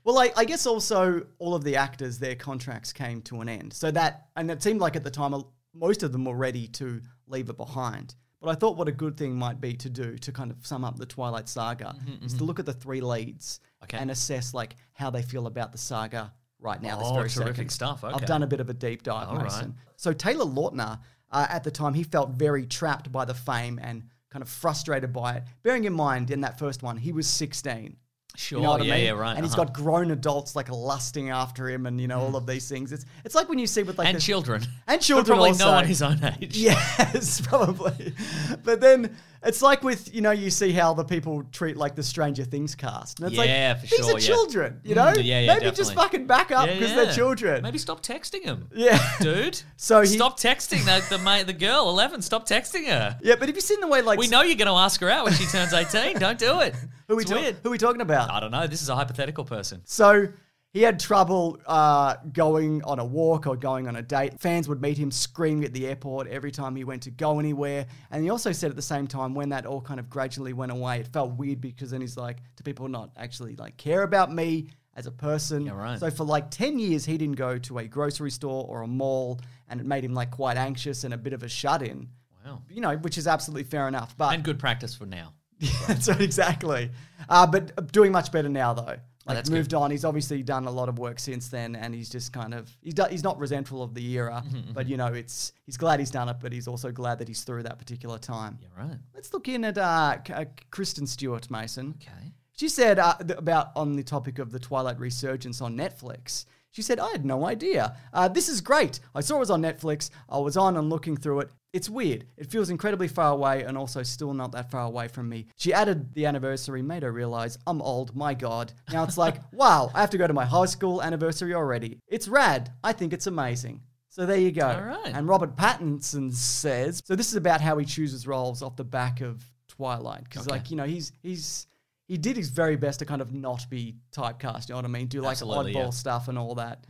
Well, 0.05 0.21
I, 0.21 0.33
I 0.39 0.47
guess 0.47 0.65
also 0.65 1.27
all 1.39 1.55
of 1.55 1.65
the 1.65 1.77
actors, 1.77 2.19
their 2.19 2.35
contracts 2.35 2.95
came 2.95 3.21
to 3.23 3.43
an 3.43 3.49
end. 3.51 3.75
So 3.75 3.91
that, 3.91 4.29
and 4.37 4.51
it 4.51 4.63
seemed 4.63 4.81
like 4.81 4.97
at 4.97 5.05
the 5.05 5.11
time, 5.11 5.35
most 5.75 6.03
of 6.03 6.13
them 6.13 6.25
were 6.25 6.35
ready 6.35 6.67
to 6.69 7.03
leave 7.27 7.51
it 7.51 7.59
behind. 7.59 8.15
But 8.41 8.51
I 8.51 8.55
thought 8.55 8.77
what 8.77 8.87
a 8.89 8.93
good 8.93 9.17
thing 9.17 9.35
might 9.37 9.61
be 9.61 9.75
to 9.75 9.91
do 9.91 10.17
to 10.19 10.33
kind 10.33 10.51
of 10.51 10.65
sum 10.67 10.85
up 10.85 10.97
the 10.97 11.07
Twilight 11.07 11.49
saga 11.49 11.97
is 12.25 12.35
to 12.35 12.45
look 12.45 12.59
at 12.61 12.67
the 12.67 12.73
three 12.73 13.01
leads 13.01 13.59
Mm-hmm, 13.61 13.85
Okay. 13.85 13.99
and 13.99 14.11
assess 14.11 14.55
like 14.55 14.75
how 14.93 15.09
they 15.09 15.23
feel 15.23 15.47
about 15.47 15.71
the 15.71 15.79
saga 15.79 16.33
right 16.59 16.83
now. 16.83 16.99
this 16.99 17.07
Oh, 17.09 17.15
very 17.15 17.29
terrific 17.29 17.57
second. 17.57 17.71
stuff. 17.71 18.03
I've 18.05 18.27
done 18.27 18.43
a 18.43 18.47
bit 18.49 18.59
of 18.61 18.69
a 18.69 18.75
deep 18.75 19.05
dive, 19.05 19.29
All 19.29 19.37
right. 19.37 19.45
Mason. 19.45 19.77
So 19.97 20.13
Taylor 20.13 20.45
Lautner, 20.45 20.99
uh, 21.31 21.47
at 21.49 21.63
the 21.63 21.71
time, 21.71 21.95
he 21.95 22.03
felt 22.03 22.31
very 22.31 22.67
trapped 22.67 23.13
by 23.13 23.25
the 23.25 23.35
fame 23.35 23.79
and 23.81 24.03
kind 24.31 24.43
of 24.43 24.49
frustrated 24.49 25.13
by 25.13 25.35
it. 25.37 25.45
Bearing 25.63 25.85
in 25.85 25.93
mind, 25.93 26.33
in 26.33 26.41
that 26.41 26.59
first 26.59 26.83
one, 26.83 26.97
he 26.97 27.13
was 27.13 27.29
16. 27.29 27.97
Sure. 28.37 28.59
You 28.59 28.65
know 28.65 28.71
what 28.71 28.85
yeah, 28.85 28.95
I 28.95 28.97
mean? 28.99 29.07
yeah, 29.07 29.13
right. 29.13 29.35
And 29.37 29.45
he's 29.45 29.55
uh-huh. 29.55 29.65
got 29.65 29.75
grown 29.75 30.11
adults 30.13 30.55
like 30.55 30.71
lusting 30.71 31.31
after 31.31 31.69
him, 31.69 31.87
and 31.87 32.01
you 32.01 32.07
know 32.07 32.21
all 32.21 32.37
of 32.37 32.47
these 32.47 32.69
things. 32.69 32.93
It's 32.93 33.05
it's 33.25 33.35
like 33.35 33.49
when 33.49 33.59
you 33.59 33.67
see 33.67 33.83
with 33.83 33.99
like 33.99 34.07
and 34.07 34.17
the- 34.17 34.21
children. 34.21 34.63
and 34.63 34.71
But 34.87 35.01
children 35.01 35.37
probably 35.37 35.51
also. 35.51 35.65
no 35.65 35.73
one 35.73 35.85
his 35.87 36.03
own 36.03 36.21
age. 36.41 36.57
Yes, 36.59 37.41
probably. 37.41 38.15
But 38.63 38.81
then 38.81 39.17
it's 39.43 39.63
like 39.63 39.83
with 39.83 40.15
you 40.15 40.21
know 40.21 40.31
you 40.31 40.51
see 40.51 40.73
how 40.73 40.95
the 40.95 41.05
people 41.05 41.43
treat 41.53 41.77
like 41.77 41.95
the 41.95 42.03
Stranger 42.03 42.45
Things 42.45 42.75
cast. 42.75 43.21
And 43.21 43.29
it's 43.29 43.37
Yeah, 43.37 43.77
like 43.79 43.81
for 43.81 43.97
these 43.97 44.07
sure, 44.07 44.17
are 44.17 44.19
yeah. 44.19 44.27
children, 44.27 44.81
you 44.85 44.95
Mm, 44.95 44.97
know. 45.17 45.21
yeah, 45.23 45.41
yeah, 45.41 45.55
Maybe 45.55 45.65
just 45.67 45.77
definitely. 45.77 45.95
fucking 46.03 46.27
back 46.27 46.51
up 46.51 46.69
because 46.69 46.95
they're 46.95 47.13
children. 47.13 47.63
Maybe 47.63 47.79
stop 47.79 48.03
texting 48.03 48.43
him. 48.45 48.69
Yeah. 48.75 48.99
Dude. 49.21 49.61
So 49.77 50.01
he- 50.01 50.07
stop 50.09 50.39
texting 50.39 50.85
the 50.85 51.05
the, 51.17 51.23
mate, 51.23 51.47
the 51.47 51.53
girl 51.53 51.89
eleven. 51.89 52.21
Stop 52.23 52.49
texting 52.49 52.87
her. 52.89 53.19
Yeah, 53.23 53.37
but 53.39 53.49
have 53.49 53.57
you 53.57 53.61
seen 53.63 53.81
the 53.81 53.89
way 53.89 54.03
like 54.03 54.19
We 54.19 54.29
know 54.29 54.43
you're 54.43 54.57
going 54.57 54.67
to 54.69 54.73
ask 54.75 55.01
her 55.01 55.11
out 55.11 55.25
when 55.25 55.35
she 55.35 55.47
turns 55.47 55.73
eighteen. 55.73 56.19
Don't 56.19 56.39
do 56.39 56.61
it. 56.61 56.75
who 57.09 57.17
we 57.17 57.23
it's 57.23 57.31
ta- 57.31 57.37
weird. 57.39 57.57
who 57.63 57.71
we 57.71 57.79
talking 57.79 58.01
about? 58.01 58.31
I 58.31 58.41
don't 58.41 58.51
know. 58.51 58.67
This 58.67 58.83
is 58.83 58.89
a 58.89 58.97
hypothetical 58.97 59.45
person. 59.45 59.83
So 59.85 60.29
he 60.71 60.83
had 60.83 61.01
trouble 61.01 61.59
uh, 61.67 62.17
going 62.33 62.83
on 62.85 62.99
a 62.99 63.05
walk 63.05 63.47
or 63.47 63.57
going 63.57 63.89
on 63.89 63.97
a 63.97 64.03
date. 64.03 64.39
Fans 64.39 64.69
would 64.69 64.83
meet 64.83 64.99
him 64.99 65.11
screaming 65.11 65.65
at 65.65 65.73
the 65.73 65.87
airport 65.87 66.29
every 66.29 66.51
time 66.51 66.77
he 66.77 66.85
went 66.85 67.03
to 67.03 67.11
go 67.11 67.39
anywhere. 67.39 67.87
And 68.11 68.23
he 68.23 68.29
also 68.29 68.53
said 68.53 68.69
at 68.71 68.77
the 68.77 68.83
same 68.83 69.07
time, 69.07 69.35
when 69.35 69.49
that 69.49 69.65
all 69.65 69.81
kind 69.81 69.99
of 69.99 70.11
gradually 70.11 70.53
went 70.53 70.71
away, 70.71 71.01
it 71.01 71.09
felt 71.09 71.33
weird 71.33 71.61
because 71.61 71.91
then 71.91 72.03
he's 72.03 72.19
like, 72.19 72.39
do 72.57 72.63
people 72.65 72.87
not 72.89 73.11
actually 73.17 73.57
like 73.57 73.79
care 73.79 74.03
about 74.03 74.33
me 74.33 74.69
as 74.95 75.07
a 75.07 75.11
person? 75.11 75.65
Yeah, 75.65 75.73
right. 75.73 75.99
So 75.99 76.11
for 76.11 76.25
like 76.25 76.51
10 76.51 76.79
years, 76.79 77.07
he 77.07 77.17
didn't 77.17 77.37
go 77.37 77.57
to 77.59 77.79
a 77.79 77.85
grocery 77.87 78.31
store 78.31 78.67
or 78.69 78.83
a 78.83 78.87
mall 78.87 79.41
and 79.71 79.81
it 79.81 79.87
made 79.87 80.05
him 80.05 80.13
like 80.13 80.31
quite 80.31 80.59
anxious 80.59 81.05
and 81.05 81.15
a 81.15 81.19
bit 81.19 81.33
of 81.33 81.43
a 81.43 81.49
shut 81.49 81.81
in. 81.81 82.09
Wow. 82.45 82.63
You 82.69 82.83
know, 82.83 82.97
which 82.99 83.17
is 83.17 83.27
absolutely 83.27 83.65
fair 83.65 83.89
enough. 83.89 84.15
But 84.19 84.35
And 84.35 84.45
good 84.45 84.59
practice 84.59 84.95
for 84.95 85.07
now. 85.07 85.33
that's 85.89 86.09
right, 86.09 86.21
exactly. 86.21 86.91
Uh, 87.29 87.47
but 87.47 87.91
doing 87.91 88.13
much 88.13 88.31
better 88.31 88.49
now, 88.49 88.75
though. 88.75 88.97
Like 89.29 89.37
that's 89.37 89.51
moved 89.51 89.75
on. 89.75 89.91
He's 89.91 90.05
obviously 90.05 90.43
done 90.43 90.67
a 90.67 90.71
lot 90.71 90.89
of 90.89 90.99
work 90.99 91.19
since 91.21 91.49
then, 91.49 91.77
and 91.77 91.95
he's 91.95 92.09
just 92.09 92.33
kind 92.33 92.55
of 92.55 92.75
he's 92.81 92.95
do, 92.95 93.05
he's 93.11 93.23
not 93.23 93.39
resentful 93.39 93.83
of 93.83 93.95
the 93.95 94.11
era, 94.13 94.43
Mm-hmm, 94.47 94.73
but 94.73 94.89
you 94.89 94.97
know 94.97 95.09
it's 95.09 95.53
he's 95.67 95.77
glad 95.77 96.01
he's 96.01 96.11
done 96.11 96.29
it, 96.29 96.37
but 96.41 96.53
he's 96.53 96.67
also 96.67 96.91
glad 96.91 97.19
that 97.19 97.29
he's 97.29 97.43
through 97.45 97.63
that 97.65 97.79
particular 97.79 98.19
time. 98.19 98.59
You're 98.61 98.87
right. 98.89 98.97
Let's 99.15 99.33
look 99.33 99.49
in 99.49 99.65
at 99.65 99.79
uh, 99.79 100.17
uh, 100.35 100.45
Kristen 100.71 101.07
Stewart 101.07 101.51
Mason. 101.51 101.95
Okay. 102.03 102.33
She 102.57 102.69
said 102.69 102.99
uh, 102.99 103.15
th- 103.19 103.39
about 103.39 103.69
on 103.77 103.95
the 103.97 104.03
topic 104.03 104.39
of 104.39 104.51
the 104.51 104.59
Twilight 104.59 104.99
resurgence 104.99 105.61
on 105.61 105.77
Netflix. 105.77 106.47
She 106.71 106.83
said, 106.83 106.99
I 107.01 107.11
had 107.11 107.25
no 107.25 107.47
idea. 107.47 107.97
Uh, 108.13 108.29
this 108.29 108.49
is 108.49 108.61
great. 108.61 109.01
I 109.15 109.21
saw 109.21 109.37
it 109.37 109.41
was 109.41 109.51
on 109.51 109.63
Netflix. 109.63 110.11
I 110.29 110.39
was 110.39 110.57
on 110.57 110.77
and 110.77 110.91
looking 110.91 111.17
through 111.17 111.41
it. 111.41 111.51
It's 111.73 111.91
weird. 111.91 112.25
It 112.37 112.51
feels 112.51 112.71
incredibly 112.71 113.09
far 113.09 113.33
away 113.33 113.63
and 113.65 113.77
also 113.77 114.03
still 114.03 114.33
not 114.33 114.53
that 114.53 114.71
far 114.71 114.83
away 114.85 115.09
from 115.09 115.29
me. 115.29 115.47
She 115.57 115.73
added 115.73 116.15
the 116.15 116.25
anniversary, 116.27 116.81
made 116.81 117.03
her 117.03 117.13
realize 117.13 117.59
I'm 117.67 117.83
old, 117.83 118.17
my 118.17 118.33
God. 118.35 118.73
Now 118.91 119.05
it's 119.05 119.19
like, 119.19 119.37
wow, 119.53 119.91
I 119.95 120.01
have 120.01 120.11
to 120.11 120.19
go 120.19 120.27
to 120.27 120.33
my 120.33 120.47
high 120.47 120.65
school 120.67 121.03
anniversary 121.03 121.55
already. 121.55 121.99
It's 122.09 122.27
rad. 122.27 122.73
I 122.83 122.93
think 122.93 123.13
it's 123.13 123.27
amazing. 123.27 123.83
So 124.09 124.25
there 124.25 124.39
you 124.39 124.51
go. 124.51 124.67
All 124.67 124.81
right. 124.81 125.15
And 125.15 125.29
Robert 125.29 125.57
Pattinson 125.57 126.33
says, 126.33 127.03
so 127.05 127.15
this 127.15 127.29
is 127.29 127.37
about 127.37 127.61
how 127.61 127.77
he 127.77 127.85
chooses 127.85 128.27
roles 128.27 128.63
off 128.63 128.75
the 128.77 128.83
back 128.85 129.21
of 129.21 129.45
Twilight. 129.69 130.25
Because, 130.25 130.47
Okay. 130.47 130.57
like, 130.57 130.71
you 130.71 130.77
know, 130.77 130.85
he's, 130.87 131.13
he's, 131.23 131.67
he 132.09 132.17
did 132.17 132.37
his 132.37 132.49
very 132.49 132.77
best 132.77 133.01
to 133.01 133.05
kind 133.05 133.21
of 133.21 133.35
not 133.35 133.67
be 133.69 133.95
typecast, 134.13 134.71
you 134.71 134.73
know 134.73 134.77
what 134.79 134.87
I 134.87 134.89
mean? 134.89 135.07
Do 135.07 135.21
like 135.21 135.33
Absolutely, 135.33 135.73
oddball 135.73 135.75
yeah. 135.75 135.83
Mm-hmm. 135.83 135.91
stuff 135.93 136.29
and 136.29 136.39
all 136.39 136.55
that. 136.57 136.85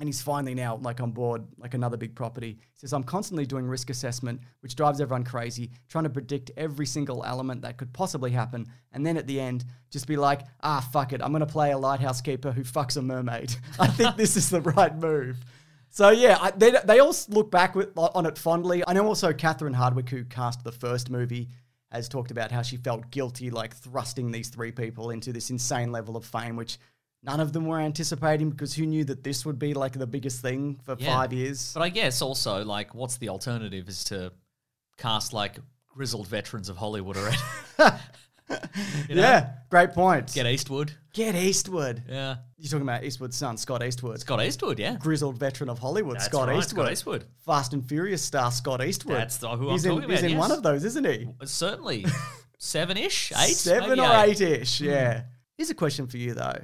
And 0.00 0.08
he's 0.08 0.20
finally 0.20 0.54
now 0.54 0.76
like 0.76 1.00
on 1.00 1.12
board, 1.12 1.44
like 1.56 1.74
another 1.74 1.96
big 1.96 2.16
property. 2.16 2.58
He 2.58 2.78
says, 2.78 2.92
I'm 2.92 3.04
constantly 3.04 3.46
doing 3.46 3.64
risk 3.66 3.90
assessment, 3.90 4.40
which 4.60 4.74
drives 4.74 5.00
everyone 5.00 5.24
crazy, 5.24 5.70
trying 5.88 6.04
to 6.04 6.10
predict 6.10 6.50
every 6.56 6.86
single 6.86 7.24
element 7.24 7.62
that 7.62 7.76
could 7.76 7.92
possibly 7.92 8.32
happen. 8.32 8.66
And 8.92 9.06
then 9.06 9.16
at 9.16 9.28
the 9.28 9.40
end, 9.40 9.64
just 9.90 10.08
be 10.08 10.16
like, 10.16 10.40
ah, 10.62 10.86
fuck 10.92 11.12
it. 11.12 11.22
I'm 11.22 11.30
going 11.30 11.40
to 11.40 11.46
play 11.46 11.70
a 11.70 11.78
lighthouse 11.78 12.20
keeper 12.20 12.50
who 12.50 12.62
fucks 12.62 12.96
a 12.96 13.02
mermaid. 13.02 13.54
I 13.78 13.86
think 13.86 14.16
this 14.16 14.36
is 14.36 14.50
the 14.50 14.62
right 14.62 14.96
move. 14.96 15.38
So 15.90 16.10
yeah, 16.10 16.38
I, 16.40 16.50
they, 16.50 16.72
they 16.84 16.98
all 16.98 17.14
look 17.28 17.52
back 17.52 17.76
with, 17.76 17.96
on 17.96 18.26
it 18.26 18.36
fondly. 18.36 18.82
I 18.86 18.94
know 18.94 19.06
also 19.06 19.32
Catherine 19.32 19.74
Hardwicke, 19.74 20.08
who 20.08 20.24
cast 20.24 20.64
the 20.64 20.72
first 20.72 21.08
movie, 21.08 21.50
has 21.92 22.08
talked 22.08 22.32
about 22.32 22.50
how 22.50 22.62
she 22.62 22.76
felt 22.76 23.12
guilty, 23.12 23.50
like 23.50 23.76
thrusting 23.76 24.32
these 24.32 24.48
three 24.48 24.72
people 24.72 25.10
into 25.10 25.32
this 25.32 25.50
insane 25.50 25.92
level 25.92 26.16
of 26.16 26.24
fame, 26.24 26.56
which 26.56 26.78
none 27.24 27.40
of 27.40 27.52
them 27.52 27.66
were 27.66 27.80
anticipating 27.80 28.50
because 28.50 28.74
who 28.74 28.86
knew 28.86 29.04
that 29.04 29.24
this 29.24 29.44
would 29.46 29.58
be 29.58 29.74
like 29.74 29.92
the 29.98 30.06
biggest 30.06 30.40
thing 30.42 30.78
for 30.84 30.96
Yeah. 30.98 31.14
five 31.14 31.32
years? 31.32 31.72
But 31.74 31.82
I 31.82 31.88
guess 31.88 32.20
also, 32.22 32.64
like, 32.64 32.94
what's 32.94 33.16
the 33.16 33.28
alternative 33.30 33.88
is 33.88 34.04
to 34.04 34.32
cast, 34.98 35.32
like, 35.32 35.58
grizzled 35.88 36.26
veterans 36.28 36.68
of 36.68 36.76
Hollywood 36.76 37.16
already. 37.16 37.38
You 39.08 39.14
know? 39.14 39.22
Yeah, 39.22 39.50
great 39.70 39.92
point. 39.92 40.32
Get 40.34 40.46
Eastwood. 40.46 40.92
Get 41.14 41.34
Eastwood. 41.34 42.02
Yeah. 42.08 42.36
You're 42.58 42.68
talking 42.68 42.82
about 42.82 43.02
Eastwood's 43.02 43.36
son, 43.36 43.56
Scott 43.56 43.82
Eastwood. 43.82 44.20
Scott 44.20 44.42
Eastwood, 44.42 44.78
yeah. 44.78 44.96
Grizzled 44.96 45.38
veteran 45.38 45.70
of 45.70 45.78
Hollywood, 45.78 46.16
That's 46.16 46.26
Scott 46.26 46.48
right, 46.48 46.58
Eastwood. 46.58 46.84
Scott 46.84 46.92
Eastwood. 46.92 47.24
Fast 47.46 47.72
and 47.72 47.86
Furious 47.88 48.20
star 48.22 48.50
Scott 48.50 48.84
Eastwood. 48.84 49.16
That's 49.16 49.38
the- 49.38 49.48
who 49.48 49.68
I'm 49.68 49.72
he's 49.72 49.84
in, 49.86 49.92
talking 49.94 50.10
He's 50.10 50.18
about, 50.18 50.26
in 50.26 50.30
yes. 50.32 50.38
one 50.38 50.52
of 50.52 50.62
those, 50.62 50.84
isn't 50.84 51.06
he? 51.06 51.28
Uh, 51.40 51.46
certainly. 51.46 52.04
Seven 52.58 52.96
ish? 52.98 53.32
Eight? 53.32 53.56
Seven 53.56 53.98
or 53.98 54.24
eight 54.24 54.40
ish, 54.40 54.78
hmm. 54.78 54.84
yeah. 54.86 55.22
Here's 55.56 55.70
a 55.70 55.74
question 55.74 56.06
for 56.06 56.18
you 56.18 56.34
though. 56.34 56.58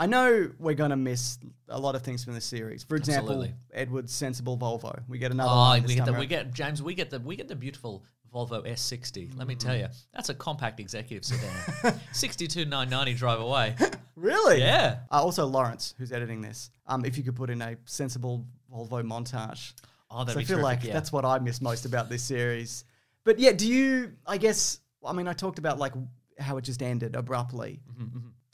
I 0.00 0.06
know 0.06 0.50
we're 0.58 0.74
gonna 0.74 0.96
miss 0.96 1.38
a 1.68 1.78
lot 1.78 1.94
of 1.94 2.00
things 2.02 2.24
from 2.24 2.32
the 2.32 2.40
series. 2.40 2.82
For 2.84 2.96
example, 2.96 3.28
Absolutely. 3.32 3.54
Edward's 3.74 4.12
sensible 4.12 4.56
Volvo. 4.56 5.02
We 5.08 5.18
get 5.18 5.30
another. 5.30 5.50
Oh, 5.52 5.56
one 5.56 5.82
we 5.84 5.94
get, 5.94 6.06
the, 6.06 6.12
we 6.14 6.26
get 6.26 6.54
James. 6.54 6.82
We 6.82 6.94
get 6.94 7.10
the 7.10 7.20
we 7.20 7.36
get 7.36 7.48
the 7.48 7.54
beautiful 7.54 8.02
Volvo 8.34 8.66
S60. 8.66 9.36
Let 9.36 9.46
me 9.46 9.54
tell 9.56 9.74
Mm. 9.74 9.80
you, 9.80 9.86
that's 10.14 10.30
a 10.30 10.34
compact 10.34 10.80
executive 10.80 11.24
sedan. 11.24 12.00
Sixty-two 12.12 12.64
nine 12.64 12.88
ninety 12.88 13.12
drive 13.12 13.40
away. 13.40 13.76
really. 14.16 14.60
Yeah. 14.60 15.00
Uh, 15.12 15.22
also, 15.22 15.44
Lawrence, 15.46 15.94
who's 15.98 16.12
editing 16.12 16.40
this, 16.40 16.70
um, 16.86 17.04
if 17.04 17.18
you 17.18 17.22
could 17.22 17.36
put 17.36 17.50
in 17.50 17.60
a 17.60 17.76
sensible 17.84 18.46
Volvo 18.72 19.02
montage. 19.02 19.74
Oh, 20.10 20.24
that'd 20.24 20.32
so 20.34 20.40
I 20.40 20.44
feel 20.44 20.56
terrific, 20.56 20.62
like 20.64 20.84
yeah. 20.84 20.92
that's 20.94 21.12
what 21.12 21.24
I 21.26 21.38
miss 21.40 21.60
most 21.60 21.84
about 21.84 22.08
this 22.08 22.22
series. 22.22 22.84
But 23.24 23.38
yeah, 23.38 23.52
do 23.52 23.68
you? 23.68 24.12
I 24.26 24.38
guess. 24.38 24.80
I 25.04 25.12
mean, 25.12 25.28
I 25.28 25.34
talked 25.34 25.58
about 25.58 25.78
like 25.78 25.92
how 26.38 26.56
it 26.56 26.62
just 26.62 26.82
ended 26.82 27.14
abruptly. 27.16 27.80
D- 27.98 28.04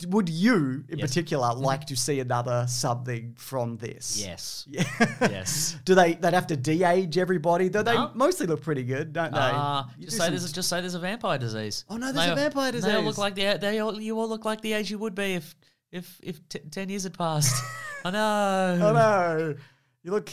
Would 0.09 0.29
you, 0.29 0.55
in 0.55 0.61
Mm-hmm, 0.61 0.75
Yes. 0.77 0.85
Mm-hmm. 0.91 1.01
particular, 1.07 1.55
like 1.55 1.87
to 1.87 1.97
see 1.97 2.21
another 2.21 2.67
something 2.69 3.35
from 3.39 3.79
this? 3.79 4.23
Yes. 4.23 4.67
Yeah. 4.69 4.85
Yes. 5.23 5.79
Do 5.87 5.95
they? 5.95 6.15
They'd 6.15 6.35
have 6.35 6.47
to 6.49 6.57
de-age 6.57 7.17
everybody, 7.17 7.69
though. 7.69 7.83
They 7.83 7.95
No. 7.95 8.11
mostly 8.15 8.47
look 8.47 8.61
pretty 8.63 8.83
good, 8.85 9.15
don't 9.15 9.33
they? 9.33 9.39
Ah, 9.41 9.89
just 9.99 10.11
do 10.11 10.11
say 10.11 10.17
some- 10.25 10.33
there's 10.35 10.51
a, 10.51 10.53
just 10.53 10.69
say 10.69 10.81
there's 10.83 10.95
a 10.95 10.99
vampire 10.99 11.39
disease. 11.39 11.85
Oh, 11.89 11.97
no, 11.97 12.13
there's 12.13 12.27
They 12.27 12.33
a 12.33 12.35
vampire 12.35 12.73
They 12.73 12.79
all 12.79 12.83
disease. 13.03 13.05
look 13.07 13.19
like 13.19 13.35
the 13.37 13.59
they 13.59 13.79
all 13.79 13.99
you 13.99 14.19
all 14.21 14.29
look 14.29 14.45
like 14.45 14.61
the 14.61 14.75
age 14.75 14.91
you 14.91 14.99
would 14.99 15.15
be 15.15 15.35
if 15.35 15.55
if 15.91 16.21
if 16.23 16.47
t- 16.51 16.59
ten 16.71 16.91
years 16.91 17.05
had 17.05 17.17
passed. 17.17 17.55
I 18.05 18.11
know. 18.11 18.79
Oh 18.83 18.93
no, 18.93 19.55
you 20.03 20.11
look 20.11 20.29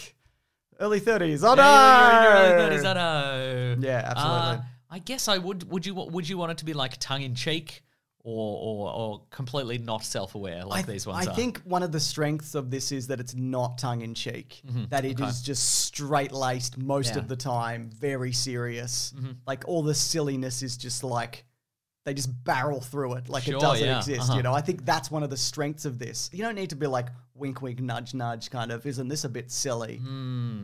early 0.82 1.00
thirties. 1.00 1.42
Oh 1.44 1.56
Yeah, 1.56 2.20
no, 2.24 2.44
you're, 2.50 2.58
in 2.60 2.74
early 2.74 2.84
30s, 2.84 2.86
I 2.86 2.94
know. 2.94 3.76
Yeah, 3.88 4.04
absolutely. 4.14 4.40
Uh, 4.58 4.62
I 4.92 5.00
guess 5.00 5.28
I 5.30 5.38
would. 5.38 5.70
Would 5.72 5.86
you? 5.86 5.96
Would 5.96 6.28
you 6.28 6.38
want 6.38 6.52
it 6.52 6.58
to 6.58 6.66
be 6.66 6.74
like 6.74 6.98
tongue 7.00 7.22
in 7.22 7.34
cheek, 7.34 7.82
or 8.24 8.58
or, 8.88 8.94
or 8.94 9.22
completely 9.30 9.78
not 9.78 10.04
self 10.04 10.36
aware 10.36 10.64
like 10.66 10.88
I, 10.88 10.92
these 10.94 11.06
ones 11.06 11.28
I 11.28 11.32
are? 11.32 11.36
think 11.36 11.60
one 11.66 11.84
of 11.84 11.92
the 11.92 12.00
strengths 12.00 12.56
of 12.56 12.72
this 12.72 12.92
is 12.92 13.08
that 13.08 13.20
it's 13.20 13.36
not 13.36 13.78
tongue 13.78 14.02
in 14.02 14.14
cheek. 14.14 14.62
That 14.90 15.04
it 15.06 15.12
is 15.12 15.16
Mm-hmm. 15.16 15.24
okay. 15.24 15.32
just 15.44 15.82
straight 15.82 16.32
laced 16.32 16.78
most 16.78 17.12
Yeah. 17.14 17.20
Of 17.20 17.28
the 17.28 17.36
time, 17.36 17.90
very 17.90 18.32
serious. 18.32 19.14
Like 19.46 19.64
all 19.68 19.84
the 19.84 19.94
silliness 19.96 20.64
is 20.64 20.78
just 20.78 21.04
like 21.04 21.46
they 22.06 22.14
just 22.14 22.44
barrel 22.44 22.82
through 22.82 23.14
it 23.14 23.30
like 23.30 23.44
Sure, 23.44 23.56
it 23.56 23.62
doesn't 23.62 23.86
yeah, 23.86 23.98
exist. 24.00 24.22
uh-huh. 24.30 24.36
You 24.38 24.44
know, 24.44 24.54
I 24.54 24.60
think 24.62 24.86
that's 24.86 25.10
one 25.10 25.24
of 25.24 25.30
the 25.30 25.38
strengths 25.38 25.86
of 25.86 26.00
this. 26.00 26.30
You 26.34 26.44
don't 26.44 26.56
need 26.56 26.70
to 26.72 26.76
be 26.76 26.86
like 26.88 27.08
wink, 27.36 27.62
wink, 27.62 27.80
nudge, 27.80 28.14
nudge, 28.14 28.52
kind 28.52 28.72
of. 28.72 28.86
Isn't 28.86 29.08
this 29.08 29.24
a 29.24 29.30
bit 29.30 29.50
silly? 29.50 30.02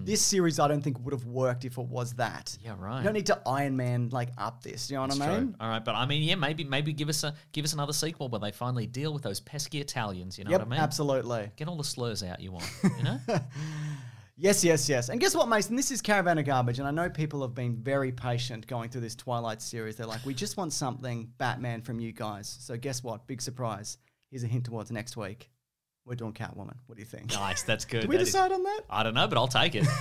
This 0.04 0.22
series, 0.22 0.60
I 0.60 0.68
don't 0.68 0.82
think 0.82 1.00
would 1.06 1.14
have 1.14 1.26
worked 1.26 1.64
if 1.66 1.78
it 1.78 1.86
was 1.88 2.14
that. 2.14 2.58
Yeah, 2.64 2.76
right. 2.78 2.98
You 3.00 3.04
don't 3.06 3.14
need 3.14 3.26
to 3.28 3.40
Iron 3.48 3.78
Man 3.78 4.10
like 4.10 4.30
up 4.38 4.62
this. 4.64 4.90
You 4.92 4.98
know 4.98 5.02
what 5.04 5.12
That's 5.12 5.22
I 5.22 5.26
true. 5.28 5.46
mean? 5.46 5.56
All 5.62 5.70
right, 5.70 5.84
but 5.84 5.96
I 5.96 6.06
mean, 6.06 6.24
yeah, 6.24 6.36
maybe 6.36 6.64
maybe 6.66 6.92
give 6.94 7.08
us 7.10 7.24
a 7.24 7.34
give 7.54 7.64
us 7.64 7.72
another 7.74 7.94
sequel 7.94 8.28
where 8.30 8.40
they 8.40 8.52
finally 8.52 8.86
deal 8.86 9.14
with 9.14 9.24
those 9.24 9.40
pesky 9.40 9.80
Italians. 9.80 10.38
You 10.38 10.44
know 10.44 10.52
Yep, 10.52 10.60
what 10.60 10.68
I 10.68 10.72
mean? 10.72 10.80
absolutely. 10.82 11.52
Get 11.56 11.68
all 11.70 11.78
the 11.78 11.84
slurs 11.86 12.22
out 12.22 12.40
you 12.42 12.52
want. 12.52 12.70
You 12.98 13.04
know? 13.04 13.20
Yes, 14.42 14.64
yes, 14.64 14.88
yes. 14.88 15.10
And 15.10 15.20
guess 15.20 15.36
what, 15.36 15.50
Mason? 15.50 15.76
This 15.76 15.92
is 15.92 16.02
Caravan 16.02 16.38
of 16.38 16.46
Garbage, 16.46 16.80
and 16.80 16.88
I 16.88 16.92
know 16.92 17.10
people 17.10 17.42
have 17.42 17.54
been 17.54 17.76
very 17.76 18.14
patient 18.14 18.66
going 18.68 18.90
through 18.90 19.02
this 19.02 19.14
Twilight 19.16 19.62
series. 19.62 19.98
They're 19.98 20.08
like, 20.08 20.26
we 20.26 20.34
just 20.34 20.56
want 20.56 20.72
something 20.72 21.30
Batman 21.38 21.82
from 21.82 22.00
you 22.00 22.14
guys. 22.14 22.58
So 22.62 22.78
guess 22.78 23.04
what? 23.04 23.28
Big 23.28 23.42
surprise. 23.42 23.98
Here's 24.32 24.44
a 24.44 24.48
hint 24.48 24.64
towards 24.64 24.92
next 24.92 25.18
week. 25.18 25.50
We're 26.06 26.16
doing 26.16 26.32
Catwoman. 26.32 26.76
What 26.86 26.96
do 26.96 27.00
you 27.02 27.06
think? 27.06 27.34
nice. 27.34 27.64
That's 27.64 27.84
good. 27.92 28.02
Did 28.02 28.10
we 28.10 28.16
That 28.16 28.22
is- 28.22 28.30
decide 28.30 28.54
on 28.54 28.64
that? 28.64 28.80
I 28.90 29.04
don't 29.04 29.14
know, 29.14 29.28
but 29.28 29.38
I'll 29.38 29.48
take 29.48 29.76
it. 29.76 29.86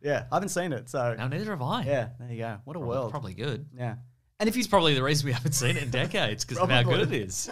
Yeah, 0.00 0.26
I 0.30 0.36
haven't 0.36 0.50
seen 0.50 0.72
it, 0.72 0.88
so 0.88 1.16
no, 1.18 1.26
neither 1.26 1.50
have 1.50 1.60
I. 1.60 1.82
yeah, 1.82 2.10
there 2.20 2.30
you 2.30 2.38
go. 2.38 2.58
What 2.62 2.76
a 2.76 2.78
Probably, 2.78 2.88
world. 2.96 3.10
probably 3.10 3.34
good. 3.34 3.66
Yeah. 3.76 3.96
And 4.38 4.48
if 4.48 4.56
It's 4.56 4.68
probably 4.68 4.94
the 4.94 5.02
reason 5.02 5.26
we 5.26 5.32
haven't 5.32 5.54
seen 5.54 5.76
it 5.76 5.82
in 5.82 5.90
decades 5.90 6.44
because 6.44 6.58
of 6.58 6.70
how 6.70 6.82
good 6.84 7.00
it 7.00 7.12
is. 7.12 7.50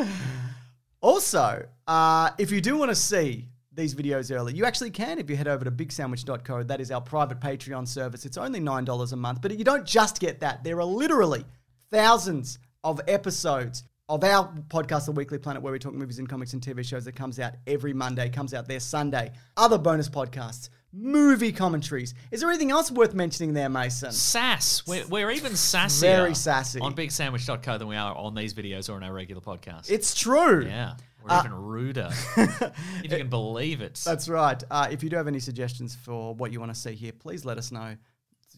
Also, 1.01 1.67
uh, 1.89 2.31
if 2.39 2.53
you 2.53 2.61
do 2.61 2.77
want 2.79 2.93
to 2.93 2.95
see 2.95 3.49
these 3.77 3.95
videos 3.95 4.35
early, 4.35 4.55
you 4.55 4.65
actually 4.65 4.91
can 4.91 5.19
if 5.19 5.31
you 5.31 5.37
head 5.37 5.49
over 5.49 5.65
to 5.65 5.71
bigsandwich.co. 5.71 6.65
That 6.65 6.81
is 6.81 6.91
our 6.91 7.01
private 7.01 7.41
Patreon 7.41 7.87
service. 7.87 8.25
It's 8.27 8.37
only 8.37 8.61
$9 8.61 9.13
a 9.13 9.17
month, 9.17 9.43
but 9.43 9.57
you 9.57 9.65
don't 9.65 9.87
just 9.87 10.19
get 10.19 10.41
that. 10.41 10.65
There 10.65 10.79
are 10.79 10.85
literally 10.85 11.45
thousands 11.91 12.59
of 12.83 13.01
episodes 13.07 13.85
of 14.09 14.23
our 14.23 14.53
podcast, 14.69 15.07
The 15.07 15.13
Weekly 15.13 15.39
Planet, 15.39 15.63
where 15.63 15.73
we 15.73 15.79
talk 15.79 15.93
movies 15.93 16.19
and 16.19 16.29
comics 16.29 16.53
and 16.53 16.63
TV 16.63 16.85
shows 16.85 17.05
that 17.07 17.17
comes 17.17 17.41
out 17.41 17.55
every 17.67 17.93
Monday, 17.93 18.29
comes 18.29 18.55
out 18.55 18.69
there 18.69 18.79
Sunday. 18.79 19.33
Other 19.57 19.79
bonus 19.79 20.09
podcasts, 20.09 20.69
movie 20.93 21.51
commentaries. 21.51 22.15
Is 22.31 22.41
there 22.41 22.49
anything 22.49 22.71
else 22.71 22.91
worth 22.91 23.15
mentioning 23.15 23.53
there, 23.53 23.69
Maso? 23.69 24.11
Sass. 24.11 24.87
We're, 24.87 25.07
we're 25.09 25.31
even 25.33 25.53
sassier. 25.53 26.01
Very 26.03 26.35
sassy. 26.37 26.79
On 26.81 26.95
bigsandwich.co 26.95 27.79
than 27.79 27.89
we 27.89 27.97
are 27.97 28.15
on 28.15 28.35
these 28.37 28.55
videos 28.55 28.89
or 28.93 28.97
in 28.97 29.03
our 29.03 29.13
regular 29.13 29.43
podcast. 29.43 29.91
It's 29.91 30.15
true. 30.15 30.65
yeah. 30.65 30.95
We're 31.29 31.39
even 31.39 31.55
ruder. 31.55 32.09
if 32.37 33.03
you 33.03 33.09
can 33.09 33.29
believe 33.29 33.81
it. 33.81 34.01
That's 34.05 34.29
right. 34.29 34.63
Uh, 34.71 34.89
if 34.91 35.03
you 35.03 35.11
do 35.11 35.17
have 35.17 35.29
any 35.29 35.41
suggestions 35.41 35.95
for 35.95 36.35
what 36.35 36.53
you 36.53 36.61
want 36.61 36.73
to 36.75 36.79
see 36.81 36.95
here, 36.95 37.13
please 37.13 37.45
let 37.45 37.59
us 37.59 37.71
know. 37.73 37.97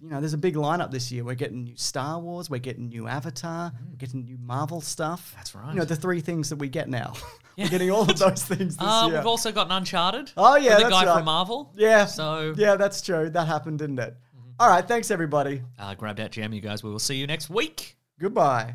You 0.01 0.11
know, 0.11 0.21
there's 0.21 0.33
a 0.35 0.39
big 0.39 0.55
lineup 0.55 0.93
this 0.93 1.11
year. 1.11 1.25
We're 1.25 1.35
getting 1.35 1.65
new 1.65 1.77
Star 1.77 2.21
Wars, 2.21 2.49
we're 2.49 2.59
getting 2.61 2.89
new 2.89 3.09
Avatar, 3.09 3.73
we're 3.91 3.97
getting 3.97 4.25
new 4.25 4.39
Marvel 4.39 4.81
stuff. 4.81 5.33
Mm. 5.33 5.37
That's 5.37 5.55
right. 5.57 5.73
You 5.73 5.79
know, 5.81 5.85
the 5.85 5.97
three 5.97 6.21
things 6.21 6.51
that 6.51 6.57
we 6.57 6.69
get 6.69 6.89
now. 6.89 7.15
we're 7.59 7.69
getting 7.69 7.91
all 7.91 8.03
of 8.09 8.17
those 8.17 8.45
things 8.45 8.77
this 8.77 8.87
Uh, 8.87 9.07
year. 9.09 9.17
we've 9.19 9.27
also 9.27 9.51
got 9.51 9.67
an 9.67 9.73
Uncharted. 9.73 10.31
Oh, 10.37 10.57
yeah, 10.57 10.77
the 10.77 10.89
guy 10.89 11.05
right. 11.05 11.17
from 11.17 11.25
Marvel. 11.25 11.73
yeah. 11.77 12.07
So 12.07 12.55
yeah, 12.57 12.77
that's 12.77 13.03
true. 13.03 13.29
That 13.31 13.49
happened, 13.49 13.81
didn't 13.81 13.99
it? 13.99 14.17
All 14.61 14.69
right. 14.69 14.87
Thanks, 14.87 15.11
everybody. 15.11 15.63
uh, 15.81 15.95
grab 15.95 16.17
that 16.19 16.31
jam, 16.31 16.53
you 16.53 16.61
guys. 16.61 16.85
We 16.85 16.91
will 16.91 16.99
see 17.01 17.17
you 17.17 17.27
next 17.27 17.51
week. 17.51 17.97
Goodbye. 18.21 18.75